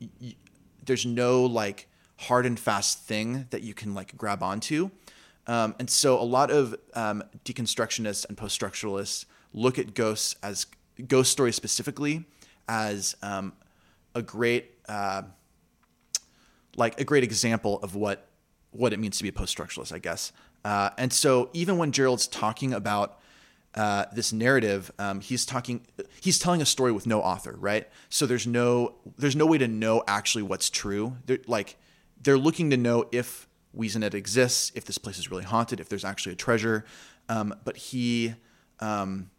[0.00, 0.34] y- y-
[0.84, 4.90] there's no like hard and fast thing that you can like grab onto.
[5.46, 10.66] Um, and so a lot of um, deconstructionists and post-structuralists look at ghosts as
[11.08, 12.24] ghost stories specifically
[12.68, 13.52] as um,
[14.14, 15.22] a great uh,
[16.76, 18.28] like a great example of what
[18.70, 20.32] what it means to be a post-structuralist, I guess.
[20.64, 23.18] Uh, and so even when Gerald's talking about
[23.74, 25.80] uh, this narrative, um, he's talking,
[26.20, 27.88] he's telling a story with no author, right?
[28.10, 31.16] So there's no there's no way to know actually what's true.
[31.26, 31.76] They're, like
[32.22, 35.88] they're looking to know if Wheezin' Ed exists, if this place is really haunted, if
[35.88, 36.84] there's actually a treasure.
[37.28, 38.34] Um, but he,
[38.80, 39.30] um,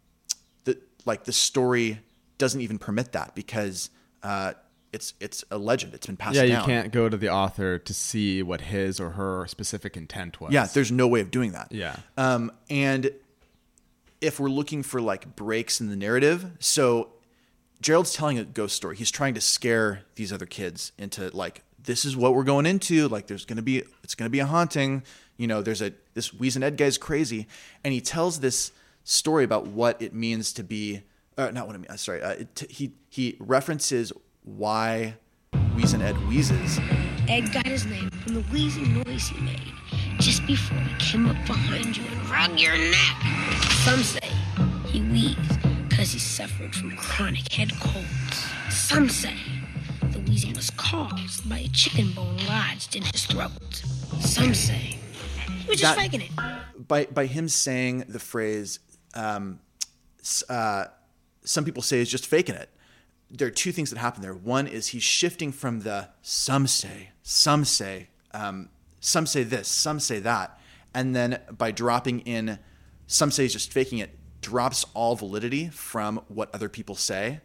[0.64, 2.00] the like the story
[2.38, 3.90] doesn't even permit that because
[4.24, 4.54] uh,
[4.92, 5.94] it's it's a legend.
[5.94, 6.66] It's been passed Yeah, you down.
[6.66, 10.52] can't go to the author to see what his or her specific intent was.
[10.52, 11.70] Yeah, there's no way of doing that.
[11.70, 11.96] Yeah.
[12.16, 13.10] Um, and
[14.24, 17.08] if we're looking for like breaks in the narrative, so
[17.80, 18.96] Gerald's telling a ghost story.
[18.96, 23.08] He's trying to scare these other kids into like, this is what we're going into.
[23.08, 25.02] Like, there's gonna be, it's gonna be a haunting.
[25.36, 27.46] You know, there's a this Wheezin' Ed guy's crazy,
[27.82, 31.02] and he tells this story about what it means to be,
[31.36, 31.90] uh, not what I mean.
[31.90, 34.12] uh, Sorry, uh, it, he he references
[34.44, 35.16] why
[35.76, 36.78] Wheezin' Ed wheezes.
[37.28, 39.72] Ed got his name from the wheezing noise he made
[40.20, 43.63] just before he came up behind you and wrung your neck.
[43.84, 44.30] Some say
[44.86, 48.46] he wheezed because he suffered from chronic head colds.
[48.70, 49.34] Some say
[50.10, 53.50] the wheezing was caused by a chicken bone lodged in his throat.
[54.20, 54.98] Some say
[55.64, 56.30] he was just That- faking it.
[56.88, 58.78] by by him saying the phrase
[59.14, 59.60] um,
[60.48, 60.86] uh,
[61.44, 62.70] some people say is just faking it.
[63.30, 64.34] There are two things that happen there.
[64.34, 68.70] One is he's shifting from the some say, some say, um,
[69.00, 70.58] some say this, some say that,
[70.94, 72.58] and then by dropping in,
[73.14, 77.40] some say he's just faking it, drops all validity from what other people say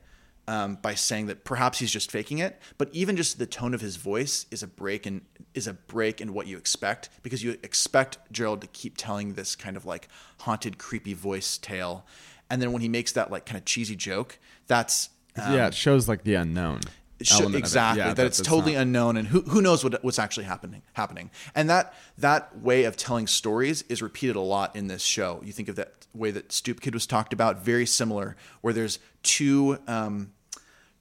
[0.47, 2.60] um, by saying that perhaps he's just faking it.
[2.79, 5.21] But even just the tone of his voice is a break in
[5.53, 9.55] is a break in what you expect because you expect Gerald to keep telling this
[9.55, 10.08] kind of like
[10.39, 12.03] haunted, creepy voice tale,
[12.49, 15.75] and then when he makes that like kind of cheesy joke, that's um, yeah, it
[15.75, 16.79] shows like the unknown.
[17.19, 17.58] Of it.
[17.58, 20.82] exactly Yeah, that it's totally not- unknown and who, who knows what, what's actually happening
[20.93, 25.41] happening and that that way of telling stories is repeated a lot in this show
[25.43, 28.99] you think of that way that stoop kid was talked about very similar where there's
[29.23, 30.32] two um,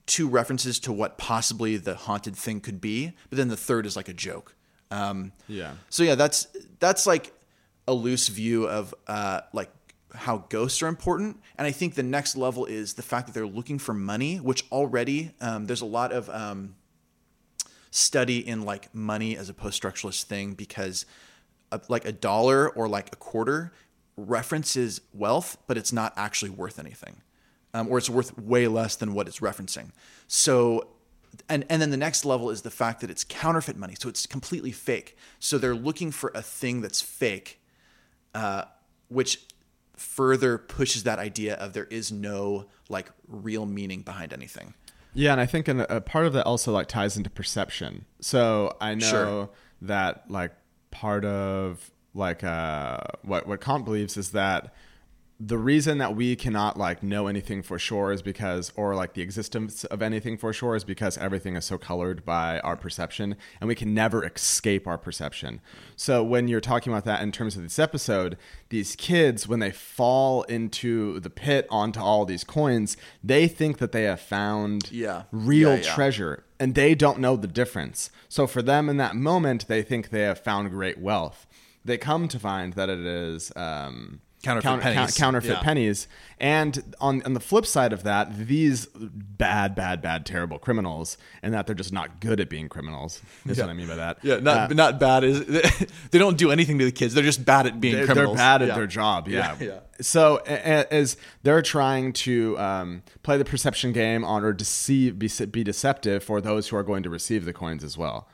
[0.06, 3.94] two references to what possibly the haunted thing could be but then the third is
[3.94, 4.54] like a joke
[4.90, 5.72] um, Yeah.
[5.90, 6.48] so yeah that's
[6.80, 7.32] that's like
[7.86, 9.70] a loose view of uh, like
[10.18, 13.46] how ghosts are important and i think the next level is the fact that they're
[13.46, 16.74] looking for money which already um, there's a lot of um,
[17.90, 21.06] study in like money as a post-structuralist thing because
[21.72, 23.72] a, like a dollar or like a quarter
[24.16, 27.22] references wealth but it's not actually worth anything
[27.74, 29.90] um, or it's worth way less than what it's referencing.
[30.26, 30.88] So
[31.48, 34.26] and and then the next level is the fact that it's counterfeit money so it's
[34.26, 35.16] completely fake.
[35.38, 37.60] So they're looking for a thing that's fake
[38.34, 38.64] uh,
[39.08, 39.40] which
[39.98, 44.74] further pushes that idea of there is no like real meaning behind anything
[45.14, 48.04] Yeah, and I think an, a part of that also like ties into perception.
[48.20, 49.50] So I know Sure.
[49.82, 50.52] that like
[50.90, 54.72] part of like uh, what what Kant believes is that
[55.40, 59.22] the reason that we cannot like know anything for sure is because or like the
[59.22, 63.68] existence of anything for sure is because everything is so colored by our perception and
[63.68, 65.60] we can never escape our perception
[65.94, 68.36] so when you're talking about that in terms of this episode
[68.70, 73.92] these kids when they fall into the pit onto all these coins they think that
[73.92, 75.22] they have found Yeah.
[75.30, 75.94] real Yeah, yeah.
[75.94, 80.10] treasure and they don't know the difference so for them in that moment they think
[80.10, 81.46] they have found great wealth
[81.84, 85.16] they come to find that it is um, Counterfeit pennies.
[85.16, 85.60] counterfeit Yeah.
[85.62, 86.06] pennies.
[86.40, 91.52] And on on the flip side of that, these bad, bad, bad, terrible criminals, and
[91.54, 93.20] that they're just not good at being criminals.
[93.46, 94.18] Is what I mean by that.
[94.22, 95.24] Yeah, not Uh, not bad.
[95.24, 95.44] Is
[96.12, 97.14] they don't do anything to the kids.
[97.14, 98.36] They're just bad at being they're, criminals.
[98.36, 98.74] they're bad at Yeah.
[98.76, 99.26] their job.
[99.28, 99.56] Yeah.
[99.58, 99.78] Yeah, yeah.
[100.00, 105.64] So as they're trying to um, play the perception game on or deceive, be, be
[105.64, 108.28] deceptive for those who are going to receive the coins as well.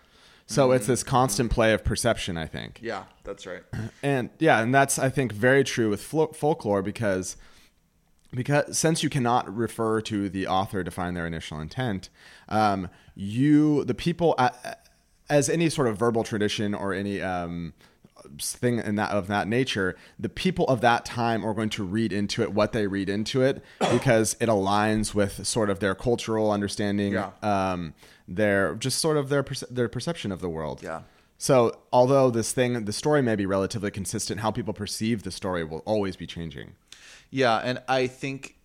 [0.47, 2.79] So it's this constant play of perception, I think.
[2.83, 3.63] Yeah, that's right.
[4.03, 7.37] and yeah and that's i think very true with flo- folklore because
[8.33, 12.09] because since you cannot refer to the author to find their initial intent
[12.49, 14.51] um, you the people uh,
[15.31, 17.73] as any sort of verbal tradition or any um,
[18.39, 22.13] thing in that of that nature the people of that time are going to read
[22.13, 26.51] into it what they read into it because it aligns with sort of their cultural
[26.51, 27.31] understanding Yeah.
[27.43, 27.95] um,
[28.27, 31.03] their just sort of their perce- their perception of the world Yeah.
[31.39, 35.65] so, although this thing, the story may be relatively consistent, how people perceive the story
[35.65, 36.73] will always be changing.
[37.31, 38.57] Yeah, and I think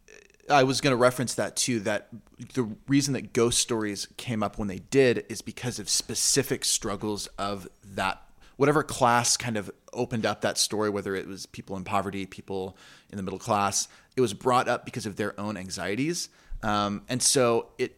[0.50, 1.80] I was going to reference that too.
[1.82, 2.08] That
[2.54, 7.28] the reason that ghost stories came up when they did is because of specific struggles
[7.38, 8.22] of that
[8.58, 12.76] whatever class kind of opened up that story, whether it was people in poverty, people
[13.10, 13.88] in the middle class.
[14.18, 16.30] It was brought up because of their own anxieties,
[16.62, 17.96] um, and so it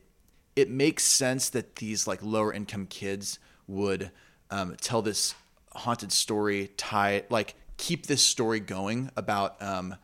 [0.61, 4.11] it makes sense that these like lower income kids would
[4.51, 5.33] um, tell this
[5.73, 9.95] haunted story, tie like keep this story going about um,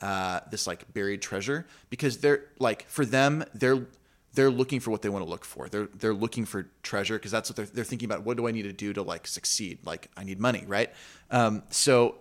[0.00, 3.86] uh, this like buried treasure because they're like for them they're
[4.34, 5.68] they're looking for what they want to look for.
[5.68, 8.22] They're they're looking for treasure because that's what they're they're thinking about.
[8.22, 9.78] What do I need to do to like succeed?
[9.84, 10.92] Like I need money, right?
[11.30, 12.16] Um, so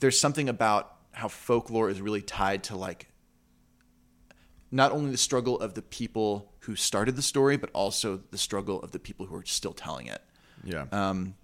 [0.00, 3.06] there's something about how folklore is really tied to like
[4.70, 8.80] not only the struggle of the people who started the story, but also the struggle
[8.80, 10.22] of the people who are still telling it.
[10.64, 10.86] Yeah.
[10.92, 11.34] Um,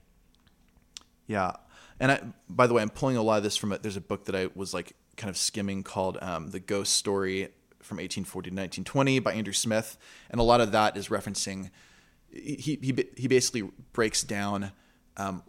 [1.27, 1.53] Yeah,
[1.99, 3.73] and I, by the way, I'm pulling a lot of this from.
[3.73, 6.95] A, there's a book that I was like kind of skimming called um, "The Ghost
[6.95, 7.49] Story
[7.83, 9.97] from 1840 to 1920" by Andrew Smith,
[10.31, 11.71] and a lot of that is referencing.
[12.31, 14.73] He he he basically breaks down.
[15.17, 15.43] Um,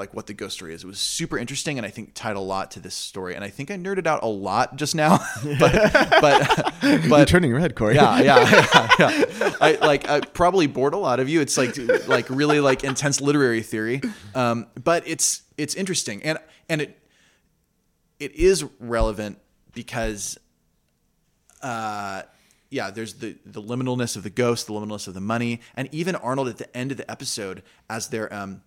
[0.00, 0.82] like what the ghost story is.
[0.82, 3.36] It was super interesting, and I think tied a lot to this story.
[3.36, 5.18] And I think I nerded out a lot just now,
[5.60, 5.72] but
[6.80, 7.94] but You're turning red, Corey.
[7.94, 8.66] yeah, yeah,
[8.98, 9.52] yeah, yeah.
[9.60, 11.40] I like I probably bored a lot of you.
[11.40, 11.76] It's like
[12.08, 14.00] like really like intense literary theory,
[14.34, 16.38] um, but it's it's interesting and
[16.68, 16.98] and it
[18.18, 19.38] it is relevant
[19.72, 20.38] because
[21.62, 22.22] uh,
[22.70, 26.14] yeah, there's the the liminalness of the ghost, the liminalness of the money, and even
[26.16, 28.62] Arnold at the end of the episode as they're um,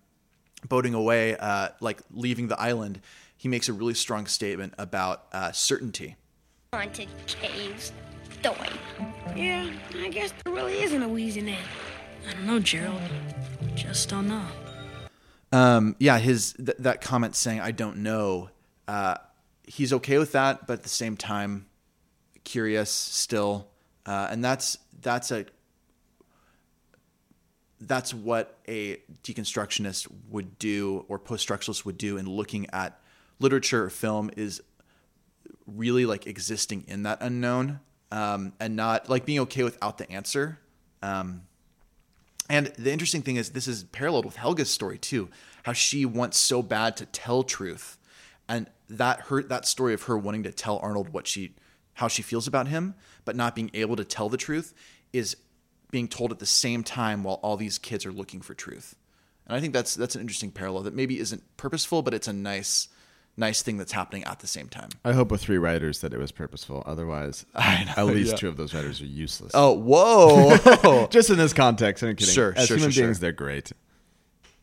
[0.68, 3.00] boating away, uh, like leaving the island,
[3.36, 6.16] he makes a really strong statement about uh, certainty
[6.74, 7.92] haunted caves.
[8.42, 8.68] Doy.
[9.36, 11.58] Yeah, I guess there really isn't a Wheezin' Ed.
[12.28, 13.00] I don't know, Gerald.
[13.76, 14.44] Just don't know.
[15.52, 18.50] Um, yeah, his th- that comment saying "I don't know,"
[18.88, 19.16] uh,
[19.62, 21.66] he's okay with that, but at the same time,
[22.42, 23.68] curious still,
[24.04, 25.46] uh, and that's that's a
[27.80, 33.00] that's what a deconstructionist would do or post-structuralist would do in looking at
[33.40, 34.62] literature or film is
[35.66, 37.80] really like existing in that unknown
[38.12, 40.58] um, and not like being okay without the answer
[41.02, 41.42] um,
[42.48, 45.28] and the interesting thing is, this is paralleled with Helga's story too.
[45.62, 47.98] How she wants so bad to tell truth,
[48.48, 51.54] and that her that story of her wanting to tell Arnold what she,
[51.94, 52.94] how she feels about him,
[53.24, 54.74] but not being able to tell the truth,
[55.12, 55.36] is
[55.94, 58.96] being told at the same time while all these kids are looking for truth.
[59.46, 62.32] And I think that's that's an interesting parallel that maybe isn't purposeful, but it's a
[62.32, 62.88] nice
[63.36, 64.88] nice thing that's happening at the same time.
[65.04, 66.82] I hope with three writers that it was purposeful.
[66.84, 69.52] Otherwise, at least two of those writers are useless.
[69.54, 71.06] Oh, whoa!
[71.12, 72.02] just in this context.
[72.02, 72.34] I'm kidding.
[72.34, 73.20] Sure, As sure, human sure, beings, sure.
[73.20, 73.70] they're great.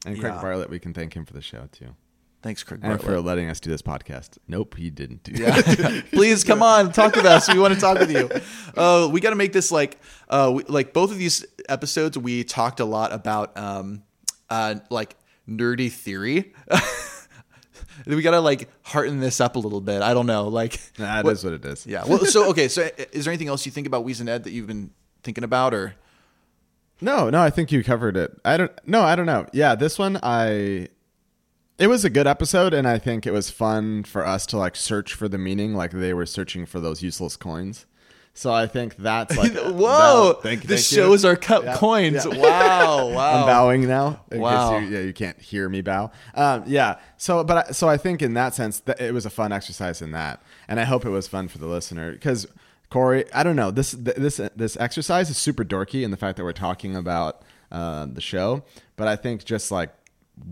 [0.06, 0.42] And Craig Yeah.
[0.42, 1.96] Bartlett, we can thank him for the show too,
[2.42, 2.80] Thanks, Craig.
[2.84, 4.38] and for letting us do this podcast.
[4.48, 5.34] Nope, he didn't do.
[5.34, 6.02] Yeah.
[6.12, 7.52] Please come on, talk with us.
[7.54, 8.30] We want to talk with you.
[8.76, 12.18] Uh, we got to make this like, uh, we, like both of these episodes.
[12.18, 14.02] We talked a lot about, um,
[14.50, 15.16] uh, like
[15.48, 16.54] nerdy theory.
[18.08, 20.02] we got to like hearten this up a little bit.
[20.02, 21.86] I don't know, like, That what- is what it is.
[21.86, 22.06] yeah.
[22.08, 22.68] Well, so okay.
[22.68, 24.90] So, is there anything else you think about Wheezin' Ed that you've been
[25.24, 25.94] thinking about, or
[27.02, 28.32] No, no, I think you covered it.
[28.44, 28.72] I don't.
[28.88, 29.46] No, I don't know.
[29.54, 30.88] Yeah, this one I.
[31.82, 34.76] It was a good episode, and I think it was fun for us to like
[34.76, 37.88] search for the meaning, like they were searching for those useless coins.
[38.36, 40.96] So I think that's like whoa, that- thank you, the thank you.
[40.98, 42.24] shows are cut Yeah, coins.
[42.26, 42.38] yeah.
[42.38, 43.40] Wow, wow.
[43.42, 44.22] I'm bowing now.
[44.32, 44.78] Wow.
[44.78, 46.12] you- yeah, you can't hear me bow.
[46.36, 47.00] Um, yeah.
[47.18, 50.04] So, but I, so I think in that sense that it was a fun exercise
[50.04, 52.46] in that, and I hope it was fun for the listener because
[52.92, 56.44] Corey, I don't know this this this exercise is super dorky in the fact that
[56.44, 58.64] we're talking about uh, the show,
[58.98, 59.90] but I think just like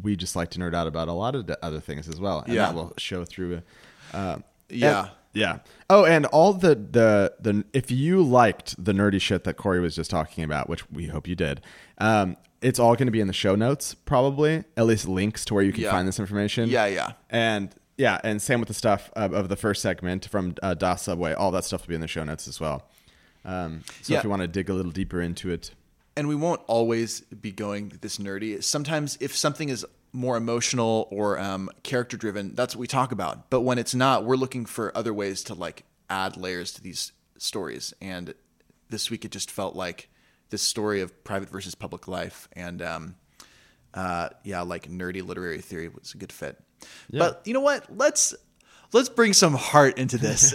[0.01, 2.41] we just like to nerd out about a lot of the other things as well,
[2.41, 2.65] and Yeah.
[2.67, 3.61] that will show through.
[4.13, 4.37] Uh,
[4.69, 4.99] Yeah.
[5.01, 5.59] and- yeah.
[5.91, 9.95] Oh, and all the the the if you liked the nerdy shit that Corey was
[9.95, 11.61] just talking about, which we hope you did,
[11.99, 15.53] um, it's all going to be in the show notes, probably at least links to
[15.53, 15.91] where you can Yeah.
[15.91, 16.67] find this information.
[16.67, 17.11] Yeah, yeah.
[17.29, 21.03] And yeah, and same with the stuff of, of the first segment from uh, Das
[21.03, 21.33] Subway.
[21.33, 22.87] All that stuff will be in the show notes as well.
[23.45, 24.17] Um, so Yeah.
[24.19, 25.71] if you want to dig a little deeper into it,
[26.15, 28.63] and we won't always be going this nerdy.
[28.63, 33.49] Sometimes, if something is more emotional or um, character driven, that's what we talk about.
[33.49, 37.11] But when it's not, we're looking for other ways to like add layers to these
[37.37, 37.93] stories.
[38.01, 38.33] And
[38.89, 40.09] this week, it just felt like
[40.49, 43.15] this story of private versus public life, and um,
[43.93, 46.59] uh, yeah, like nerdy literary theory was a good fit.
[47.11, 47.85] But you know what?
[47.95, 48.33] Let's
[48.93, 50.53] let's bring some heart into this.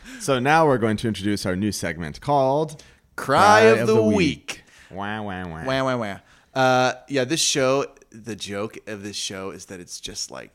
[0.20, 2.82] so now we're going to introduce our new segment called
[3.20, 4.64] Cry of the week.
[4.90, 5.64] Wow, wow, wow.
[5.64, 6.18] Wah, wah, wah.
[6.60, 10.50] Uh, yeah, this show, the joke of this show is that it's just like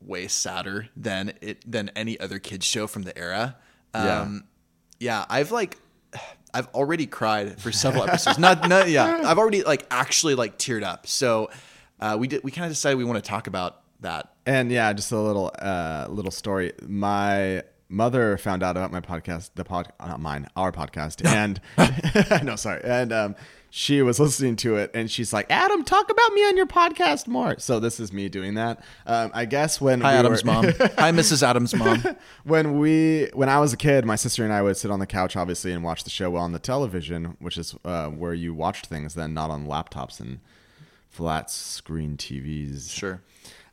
[0.00, 3.56] way sadder than it than any other kids show from the era.
[3.94, 4.44] Um,
[5.00, 5.24] yeah.
[5.28, 5.78] I've like,
[6.52, 8.38] I've already cried for several episodes.
[8.38, 11.06] not, not, yeah, I've already like actually like teared up.
[11.06, 11.50] So,
[12.00, 14.34] uh, we did, we kind of decided we want to talk about that.
[14.46, 16.72] And yeah, just a little uh, little story.
[16.86, 21.60] My mother found out about my podcast, the pod, not mine, our podcast, and
[22.44, 23.36] no, sorry, and um,
[23.70, 27.26] she was listening to it, and she's like, "Adam, talk about me on your podcast
[27.26, 28.82] more." So this is me doing that.
[29.06, 30.64] Um, I guess when Hi, we Adam's were- mom.
[30.98, 31.42] Hi, Mrs.
[31.42, 32.02] Adam's mom.
[32.44, 35.06] when we when I was a kid, my sister and I would sit on the
[35.06, 38.86] couch, obviously, and watch the show on the television, which is uh, where you watched
[38.86, 40.40] things then, not on laptops and
[41.10, 42.90] flat screen TVs.
[42.90, 43.22] Sure.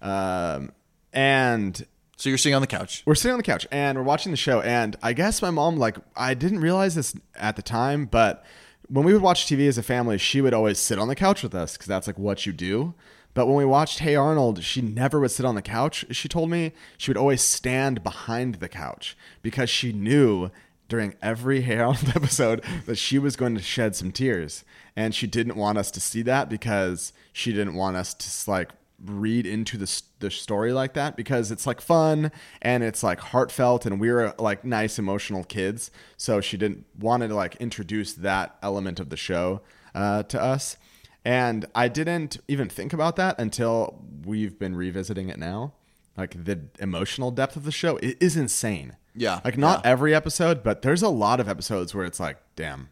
[0.01, 0.71] Um,
[1.13, 1.85] and
[2.21, 3.01] So you're sitting on the couch.
[3.07, 5.77] we're sitting on the couch and we're watching the show and i guess my mom
[5.77, 8.45] like i didn't realize this at the time but
[8.89, 11.41] when we would watch tv as a family she would always sit on the couch
[11.41, 12.93] with us because that's like what you do.
[13.33, 16.51] But when we watched hey arnold she never would sit on the couch she told
[16.51, 16.73] me.
[16.95, 20.51] She would always stand behind the couch because she knew
[20.91, 24.65] during every Hey Arnold episode that she was going to shed some tears.
[24.93, 28.71] And she didn't want us to see that because she didn't want us to like
[29.05, 32.31] read into the, the story like that because it's like fun
[32.61, 37.23] and it's like heartfelt and we were like nice emotional kids so she didn't want
[37.23, 39.61] to like introduce that element of the show
[39.95, 40.77] uh, to us
[41.25, 45.73] and i didn't even think about that until we've been revisiting it now
[46.17, 49.91] like the emotional depth of the show it is insane Yeah, like not yeah.
[49.91, 52.89] every episode but there's a lot of episodes where it's like damn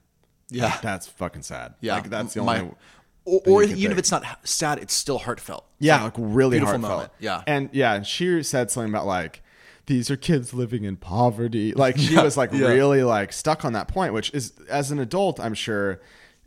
[0.49, 0.77] Yeah.
[0.81, 1.95] that's fucking sad Yeah.
[1.95, 2.73] like that's the My- only
[3.29, 5.65] or, or even if it's not sad, it's still heartfelt.
[5.79, 6.91] Yeah, like really beautiful heartfelt.
[6.97, 7.11] moment.
[7.19, 7.43] Yeah.
[7.47, 9.41] and yeah, she said something about like
[9.85, 11.73] these are kids living in poverty.
[11.77, 12.67] Like she was like yeah.
[12.67, 15.99] really like stuck on that point, which is as an adult, I'm sure.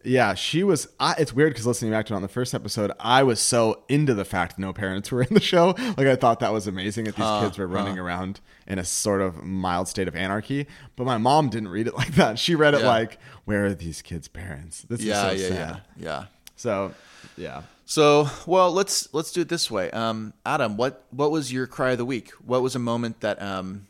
[0.05, 0.89] Yeah, she was.
[0.99, 3.85] I, it's weird because listening back to it on the first episode, I was so
[3.89, 5.75] into the fact no parents were in the show.
[5.97, 9.21] Like I thought that was amazing that these kids were running around in a sort
[9.21, 10.67] of mild state of anarchy.
[10.97, 12.41] But my mom didn't read it like that.
[12.41, 12.89] She read it Yeah.
[12.89, 15.83] like, "Where are these kids' parents?" This Yeah, is so yeah, sad.
[15.97, 16.25] yeah, yeah.
[16.63, 16.95] So,
[17.37, 17.63] yeah.
[17.87, 19.91] So, well, let's let's do it this way.
[19.91, 22.31] Um, Adam, what what was your cry of the week?
[22.45, 23.89] What was a moment that um,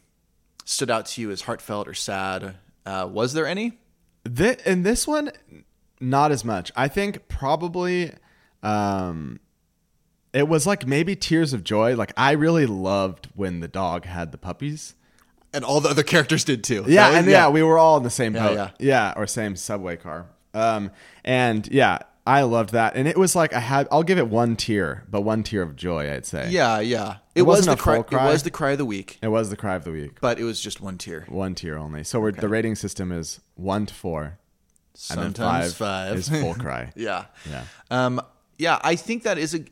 [0.64, 2.55] stood out to you as heartfelt or sad?
[2.87, 3.79] Uh, was there any?
[4.27, 5.33] Thi- in this one,
[6.01, 6.73] not as much.
[6.75, 8.12] I think probably
[8.62, 9.39] um,
[10.33, 11.95] it was like maybe tears of joy.
[11.95, 14.95] Like I really loved when the dog had the puppies.
[15.53, 16.87] And all the other characters did too.
[16.89, 17.51] Yeah, was- and yeah.
[17.51, 18.70] we were all in the same Yeah, boat.
[18.79, 19.12] yeah.
[19.14, 20.25] or same subway car.
[20.55, 20.91] Um,
[21.25, 22.95] and yeah, I loved that.
[22.95, 23.89] And it was like I had.
[23.91, 26.12] I'll give it one tear, but one tear of joy.
[26.12, 26.51] I'd say.
[26.51, 27.16] yeah, yeah.
[27.35, 28.29] It, It was wasn't the a cry, full cry?
[28.29, 30.20] It was the cry of the week, It was the cry of the week.
[30.20, 31.25] but it was just one tear.
[31.29, 32.05] One tier only.
[32.05, 34.39] So we're, the rating system is one to four,
[35.11, 36.14] and then five, five.
[36.16, 36.93] is full cry.
[36.97, 37.25] Yeah.
[37.51, 37.64] Yeah.
[37.91, 38.20] Um,
[38.59, 39.64] yeah, I think that is a.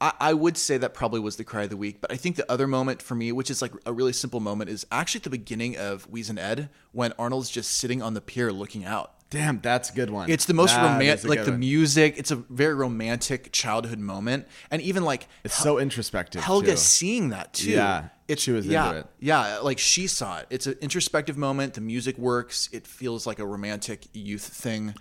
[0.00, 2.36] I, I would say that probably was the cry of the week, but I think
[2.36, 5.24] the other moment for me, which is like a really simple moment, is actually at
[5.24, 9.12] the beginning of Wheezin' Ed when Arnold's just sitting on the pier looking out.
[9.34, 10.30] Damn, that's a good one.
[10.30, 11.58] It's the most romantic, like the one.
[11.58, 12.14] music.
[12.18, 16.40] It's a very romantic childhood moment, and even like It's so introspective.
[16.40, 16.76] Helga too.
[16.76, 17.72] seeing that too.
[17.72, 19.06] Yeah, it's she was into yeah, it.
[19.18, 20.46] Yeah, like she saw it.
[20.50, 21.74] It's an introspective moment.
[21.74, 22.68] The music works.
[22.72, 24.94] It feels like a romantic youth thing.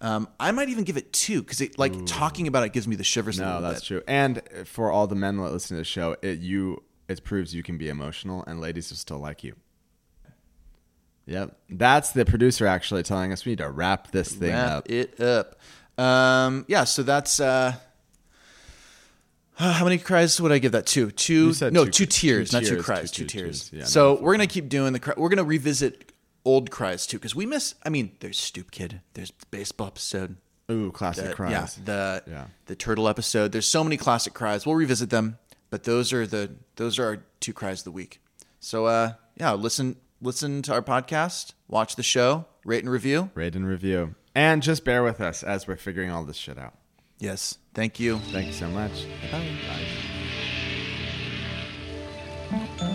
[0.00, 2.96] Um, I might even give it two because it like talking about it gives me
[2.96, 3.38] the shivers.
[3.38, 3.86] No, that's bit.
[3.86, 4.02] true.
[4.08, 7.62] And for all the men that listen to the show, it you it proves you
[7.62, 9.54] can be emotional, and ladies will still like you.
[11.26, 14.90] Yep, that's the producer actually telling us we need to wrap this thing Wrap up.
[14.90, 15.56] it up.
[15.98, 17.74] Um, yeah, so that's uh,
[19.54, 20.86] how many cries would I give that?
[20.86, 23.70] Two, two, no, two- two, tears, two not two tears, cries, two- two, two tears.
[23.70, 23.80] tears.
[23.80, 25.00] Yeah, so no, we're gonna keep doing the.
[25.00, 26.12] Cry- we're gonna revisit
[26.44, 27.74] old cries too because we miss.
[27.84, 30.36] I mean, there's Stoop Kid, there's the baseball episode,
[30.70, 31.50] Ooh, classic the- cries.
[31.50, 32.44] yeah, the Yeah.
[32.66, 33.52] the turtle episode.
[33.52, 34.66] There's so many classic cries.
[34.66, 35.38] We'll revisit them,
[35.70, 38.20] but those are the those are our two cries of the week.
[38.60, 43.30] So uh, yeah, listen listen to our podcast, watch the show, rate and review.
[43.34, 44.14] Rate and review.
[44.34, 46.74] And just bear with us as we're figuring all this shit out.
[47.18, 47.58] Yes.
[47.74, 48.18] Thank you.
[48.18, 49.06] Thank you so much.
[49.32, 49.56] Bye.
[52.78, 52.92] Bye.